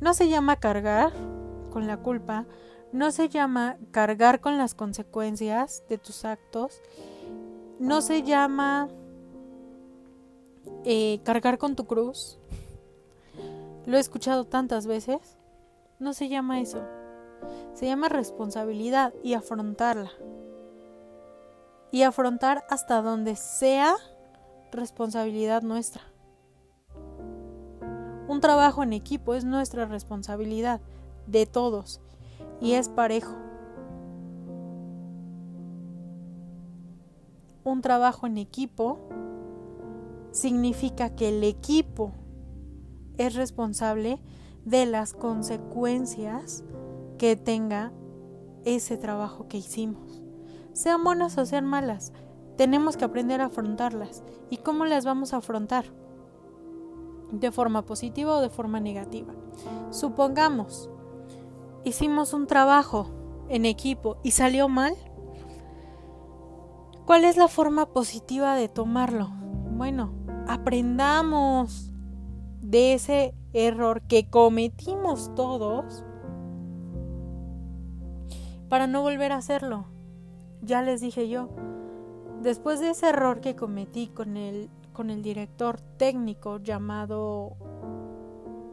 No 0.00 0.12
se 0.12 0.28
llama 0.28 0.56
cargar 0.56 1.12
con 1.70 1.86
la 1.86 1.98
culpa, 1.98 2.46
no 2.92 3.10
se 3.10 3.28
llama 3.28 3.76
cargar 3.90 4.40
con 4.40 4.58
las 4.58 4.74
consecuencias 4.74 5.82
de 5.88 5.98
tus 5.98 6.24
actos, 6.24 6.80
no 7.78 8.00
se 8.00 8.22
llama 8.22 8.88
eh, 10.84 11.20
cargar 11.24 11.58
con 11.58 11.76
tu 11.76 11.86
cruz, 11.86 12.38
lo 13.88 13.96
he 13.96 14.00
escuchado 14.00 14.44
tantas 14.44 14.86
veces. 14.86 15.38
No 15.98 16.12
se 16.12 16.28
llama 16.28 16.60
eso. 16.60 16.82
Se 17.72 17.86
llama 17.86 18.10
responsabilidad 18.10 19.14
y 19.22 19.32
afrontarla. 19.32 20.10
Y 21.90 22.02
afrontar 22.02 22.66
hasta 22.68 23.00
donde 23.00 23.34
sea 23.34 23.96
responsabilidad 24.70 25.62
nuestra. 25.62 26.02
Un 28.28 28.42
trabajo 28.42 28.82
en 28.82 28.92
equipo 28.92 29.34
es 29.34 29.46
nuestra 29.46 29.86
responsabilidad, 29.86 30.82
de 31.26 31.46
todos, 31.46 32.02
y 32.60 32.72
es 32.72 32.88
parejo. 32.88 33.36
Un 37.64 37.82
trabajo 37.82 38.26
en 38.26 38.38
equipo 38.38 38.98
significa 40.30 41.14
que 41.14 41.28
el 41.28 41.44
equipo 41.44 42.12
es 43.16 43.34
responsable 43.34 44.20
de 44.64 44.86
las 44.86 45.12
consecuencias 45.12 46.64
que 47.18 47.36
tenga 47.36 47.92
ese 48.64 48.96
trabajo 48.96 49.48
que 49.48 49.58
hicimos. 49.58 50.22
Sean 50.72 51.02
buenas 51.02 51.36
o 51.38 51.44
sean 51.44 51.66
malas, 51.66 52.12
tenemos 52.58 52.96
que 52.96 53.04
aprender 53.04 53.40
a 53.40 53.46
afrontarlas. 53.46 54.24
¿Y 54.50 54.58
cómo 54.58 54.84
las 54.84 55.04
vamos 55.04 55.32
a 55.32 55.38
afrontar? 55.38 55.84
De 57.30 57.52
forma 57.52 57.86
positiva 57.86 58.36
o 58.36 58.40
de 58.40 58.50
forma 58.50 58.80
negativa. 58.80 59.32
Supongamos, 59.90 60.90
hicimos 61.84 62.32
un 62.32 62.46
trabajo 62.46 63.10
en 63.48 63.64
equipo 63.64 64.18
y 64.22 64.32
salió 64.32 64.68
mal. 64.68 64.94
¿Cuál 67.06 67.24
es 67.24 67.36
la 67.36 67.48
forma 67.48 67.86
positiva 67.86 68.54
de 68.54 68.68
tomarlo? 68.68 69.30
Bueno, 69.76 70.12
aprendamos 70.46 71.92
de 72.60 72.94
ese 72.94 73.34
error 73.52 74.02
que 74.02 74.28
cometimos 74.28 75.34
todos 75.34 76.04
para 78.68 78.86
no 78.86 79.02
volver 79.02 79.32
a 79.32 79.36
hacerlo. 79.36 79.86
Ya 80.60 80.82
les 80.82 81.00
dije 81.00 81.28
yo, 81.28 81.48
después 82.42 82.80
de 82.80 82.90
ese 82.90 83.08
error 83.08 83.40
que 83.40 83.56
cometí 83.56 84.08
con 84.08 84.36
el, 84.36 84.68
con 84.92 85.10
el 85.10 85.22
director 85.22 85.80
técnico 85.80 86.58
llamado 86.58 87.56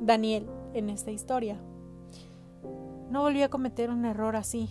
Daniel 0.02 0.50
en 0.74 0.90
esta 0.90 1.12
historia, 1.12 1.62
no 3.10 3.22
volví 3.22 3.42
a 3.42 3.50
cometer 3.50 3.90
un 3.90 4.06
error 4.06 4.36
así. 4.36 4.70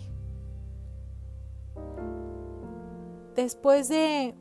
Después 3.35 3.89
de 3.89 4.35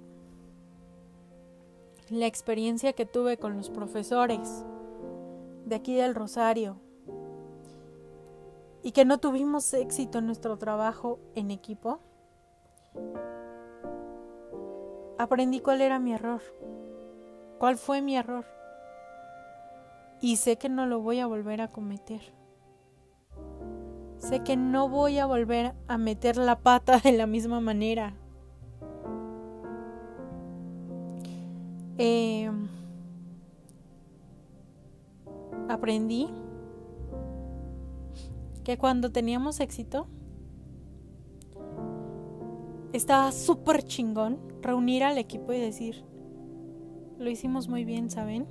la 2.11 2.27
experiencia 2.27 2.93
que 2.93 3.07
tuve 3.07 3.39
con 3.39 3.57
los 3.57 3.71
profesores 3.71 4.65
de 5.65 5.75
aquí 5.75 5.95
del 5.95 6.15
Rosario 6.15 6.77
y 8.83 8.93
que 8.93 9.05
no 9.05 9.19
tuvimos 9.19 9.73
éxito 9.75 10.19
en 10.19 10.27
nuestro 10.27 10.59
trabajo 10.59 11.19
en 11.35 11.51
equipo, 11.51 12.01
aprendí 15.19 15.61
cuál 15.61 15.81
era 15.81 15.99
mi 15.99 16.13
error, 16.13 16.43
cuál 17.59 17.79
fue 17.79 18.03
mi 18.03 18.17
error 18.17 18.45
y 20.21 20.37
sé 20.37 20.57
que 20.57 20.69
no 20.69 20.87
lo 20.87 21.01
voy 21.01 21.21
a 21.21 21.27
volver 21.27 21.61
a 21.61 21.69
cometer. 21.69 22.21
Sé 24.25 24.41
que 24.41 24.57
no 24.57 24.89
voy 24.89 25.19
a 25.19 25.27
volver 25.27 25.75
a 25.87 25.99
meter 25.99 26.39
la 26.39 26.59
pata 26.59 26.99
de 26.99 27.13
la 27.13 27.27
misma 27.27 27.61
manera. 27.61 28.15
Eh, 31.99 32.51
aprendí 35.69 36.31
que 38.65 38.79
cuando 38.79 39.13
teníamos 39.13 39.61
éxito, 39.61 40.07
estaba 42.95 43.31
súper 43.31 43.83
chingón 43.83 44.39
reunir 44.63 45.05
al 45.05 45.19
equipo 45.19 45.53
y 45.53 45.61
decir, 45.61 46.03
lo 47.19 47.29
hicimos 47.29 47.69
muy 47.69 47.85
bien, 47.85 48.09
¿saben? 48.09 48.47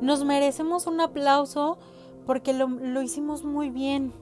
Nos 0.00 0.24
merecemos 0.24 0.86
un 0.86 1.02
aplauso 1.02 1.78
porque 2.26 2.52
lo, 2.52 2.68
lo 2.68 3.00
hicimos 3.00 3.44
muy 3.44 3.70
bien. 3.70 4.12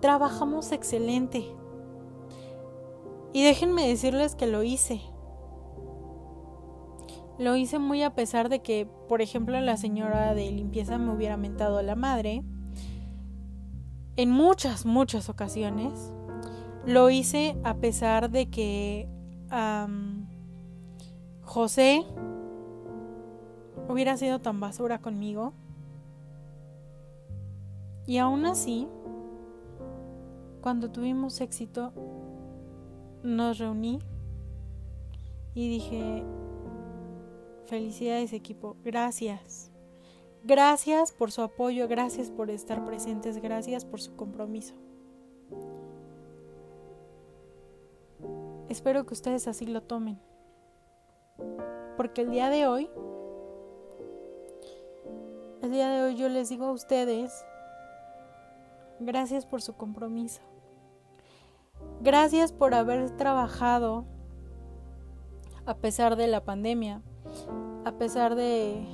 Trabajamos 0.00 0.70
excelente. 0.72 1.44
Y 3.32 3.42
déjenme 3.42 3.88
decirles 3.88 4.34
que 4.34 4.46
lo 4.46 4.62
hice. 4.62 5.00
Lo 7.38 7.56
hice 7.56 7.78
muy 7.78 8.02
a 8.02 8.14
pesar 8.14 8.48
de 8.48 8.60
que, 8.60 8.86
por 9.08 9.22
ejemplo, 9.22 9.58
la 9.60 9.76
señora 9.76 10.34
de 10.34 10.50
limpieza 10.50 10.98
me 10.98 11.12
hubiera 11.12 11.36
mentado 11.36 11.78
a 11.78 11.82
la 11.82 11.96
madre. 11.96 12.44
En 14.16 14.30
muchas, 14.30 14.84
muchas 14.84 15.28
ocasiones. 15.30 16.12
Lo 16.84 17.08
hice 17.08 17.56
a 17.64 17.74
pesar 17.76 18.30
de 18.30 18.50
que 18.50 19.08
José 21.40 22.04
hubiera 23.88 24.16
sido 24.16 24.40
tan 24.40 24.60
basura 24.60 24.98
conmigo. 24.98 25.54
Y 28.06 28.18
aún 28.18 28.46
así, 28.46 28.88
cuando 30.60 30.90
tuvimos 30.90 31.40
éxito, 31.40 31.92
nos 33.22 33.58
reuní 33.58 34.00
y 35.54 35.68
dije, 35.68 36.24
felicidades 37.66 38.32
equipo, 38.32 38.76
gracias. 38.84 39.70
Gracias 40.44 41.12
por 41.12 41.30
su 41.30 41.42
apoyo, 41.42 41.86
gracias 41.86 42.30
por 42.30 42.50
estar 42.50 42.84
presentes, 42.84 43.40
gracias 43.40 43.84
por 43.84 44.00
su 44.00 44.16
compromiso. 44.16 44.74
Espero 48.68 49.06
que 49.06 49.14
ustedes 49.14 49.46
así 49.46 49.66
lo 49.66 49.82
tomen. 49.82 50.18
Porque 51.96 52.22
el 52.22 52.30
día 52.30 52.48
de 52.48 52.66
hoy, 52.66 52.90
el 55.62 55.70
día 55.70 55.88
de 55.90 56.02
hoy 56.02 56.16
yo 56.16 56.28
les 56.28 56.48
digo 56.48 56.64
a 56.64 56.72
ustedes 56.72 57.44
Gracias 59.04 59.46
por 59.46 59.60
su 59.60 59.74
compromiso. 59.74 60.40
Gracias 62.00 62.52
por 62.52 62.72
haber 62.72 63.10
trabajado 63.16 64.04
a 65.66 65.76
pesar 65.76 66.14
de 66.14 66.28
la 66.28 66.44
pandemia, 66.44 67.02
a 67.84 67.92
pesar 67.98 68.34
de, 68.36 68.86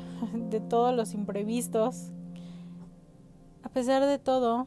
todos 0.70 0.96
los 0.96 1.12
imprevistos, 1.12 2.10
a 3.62 3.68
pesar 3.68 4.06
de 4.06 4.18
todo 4.18 4.66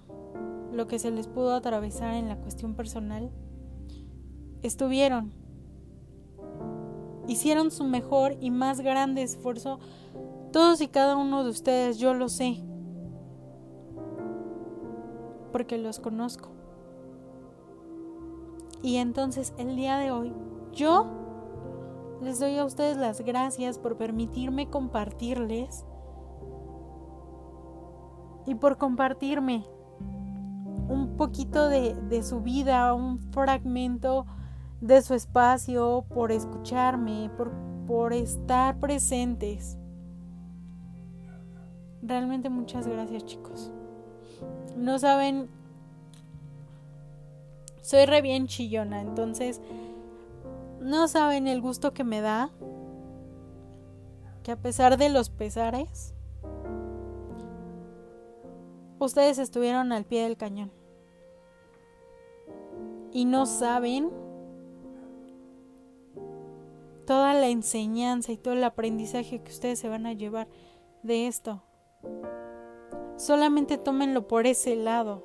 lo 0.71 0.87
que 0.87 0.99
se 0.99 1.09
les 1.09 1.27
pudo 1.27 1.55
atravesar 1.55 2.13
en 2.13 2.27
la 2.27 2.37
cuestión 2.37 2.75
personal. 2.75 3.31
Estuvieron, 4.61 5.33
hicieron 7.27 7.71
su 7.71 7.83
mejor 7.83 8.37
y 8.39 8.51
más 8.51 8.81
grande 8.81 9.23
esfuerzo, 9.23 9.79
todos 10.51 10.81
y 10.81 10.87
cada 10.87 11.17
uno 11.17 11.43
de 11.43 11.49
ustedes, 11.49 11.97
yo 11.97 12.13
lo 12.13 12.29
sé 12.29 12.63
porque 15.51 15.77
los 15.77 15.99
conozco. 15.99 16.49
Y 18.83 18.97
entonces 18.97 19.53
el 19.57 19.75
día 19.75 19.97
de 19.97 20.11
hoy 20.11 20.33
yo 20.73 21.05
les 22.21 22.39
doy 22.39 22.57
a 22.57 22.65
ustedes 22.65 22.97
las 22.97 23.21
gracias 23.21 23.77
por 23.77 23.97
permitirme 23.97 24.69
compartirles 24.69 25.85
y 28.45 28.55
por 28.55 28.77
compartirme 28.77 29.65
un 30.89 31.15
poquito 31.17 31.69
de, 31.69 32.23
su 32.23 32.41
vida, 32.41 32.93
un 32.93 33.19
fragmento 33.31 34.25
de 34.81 35.01
su 35.01 35.13
espacio, 35.13 36.05
por 36.13 36.31
escucharme, 36.31 37.29
por 37.87 38.13
estar 38.13 38.79
presentes. 38.79 39.77
Realmente 42.01 42.49
muchas 42.49 42.87
gracias 42.87 43.25
chicos. 43.25 43.71
No 44.75 44.99
saben, 44.99 45.49
soy 47.81 48.05
re 48.05 48.21
bien 48.21 48.47
chillona, 48.47 49.01
entonces 49.01 49.61
no 50.79 51.07
saben 51.07 51.47
el 51.47 51.61
gusto 51.61 51.93
que 51.93 52.03
me 52.03 52.21
da 52.21 52.51
que 54.43 54.51
a 54.51 54.55
pesar 54.55 54.97
de 54.97 55.09
los 55.09 55.29
pesares, 55.29 56.13
ustedes 58.99 59.37
estuvieron 59.37 59.91
al 59.91 60.05
pie 60.05 60.23
del 60.23 60.37
cañón. 60.37 60.71
Y 63.11 63.25
no 63.25 63.45
saben 63.45 64.09
toda 67.05 67.33
la 67.33 67.49
enseñanza 67.49 68.31
y 68.31 68.37
todo 68.37 68.53
el 68.53 68.63
aprendizaje 68.63 69.41
que 69.41 69.51
ustedes 69.51 69.79
se 69.79 69.89
van 69.89 70.05
a 70.05 70.13
llevar 70.13 70.47
de 71.03 71.27
esto. 71.27 71.61
Solamente 73.21 73.77
tómenlo 73.77 74.27
por 74.27 74.47
ese 74.47 74.75
lado. 74.75 75.23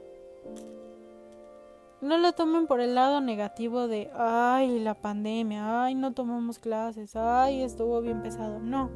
No 2.02 2.18
lo 2.18 2.34
tomen 2.34 2.66
por 2.66 2.82
el 2.82 2.94
lado 2.94 3.22
negativo 3.22 3.88
de, 3.88 4.10
ay, 4.14 4.80
la 4.80 4.92
pandemia, 4.92 5.82
ay, 5.82 5.94
no 5.94 6.12
tomamos 6.12 6.58
clases, 6.58 7.16
ay, 7.16 7.62
estuvo 7.62 8.02
bien 8.02 8.20
pesado. 8.20 8.58
No. 8.58 8.90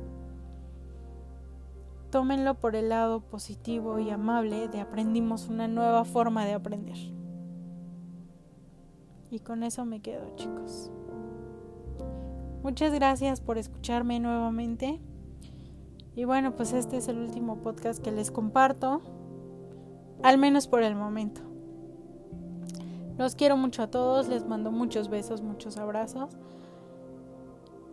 Tómenlo 2.11 2.61
por 2.61 2.77
el 2.77 2.91
lado 2.91 3.23
positivo 3.23 3.99
y 4.01 4.11
amable 4.11 4.69
de 4.69 4.83
aprendimos 4.83 5.49
una 5.49 5.67
nueva 5.67 6.05
forma 6.05 6.45
de 6.45 6.53
aprender. 6.53 6.99
Y 9.31 9.39
con 9.39 9.63
eso 9.63 9.87
me 9.87 10.03
quedo, 10.03 10.37
chicos. 10.37 10.93
Muchas 12.63 12.93
gracias 12.93 13.41
por 13.41 13.57
escucharme 13.57 14.21
nuevamente. 14.21 15.01
Y 16.15 16.25
bueno, 16.25 16.57
pues 16.57 16.73
este 16.73 16.97
es 16.97 17.09
el 17.09 17.19
último 17.19 17.57
podcast 17.57 18.03
que 18.03 18.11
les 18.11 18.31
comparto, 18.31 19.01
al 20.23 20.39
menos 20.39 20.67
por 20.67 20.83
el 20.83 20.95
momento. 20.95 21.41
Los 23.17 23.35
quiero 23.35 23.57
mucho 23.57 23.83
a 23.83 23.91
todos, 23.91 24.29
les 24.29 24.47
mando 24.47 24.71
muchos 24.73 25.09
besos, 25.09 25.43
muchos 25.43 25.77
abrazos. 25.77 26.37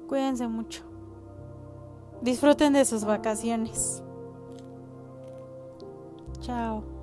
Cuídense 0.07 0.47
mucho. 0.47 0.83
Disfruten 2.21 2.73
de 2.73 2.85
sus 2.85 3.03
vacaciones. 3.05 4.03
Chao. 6.39 6.96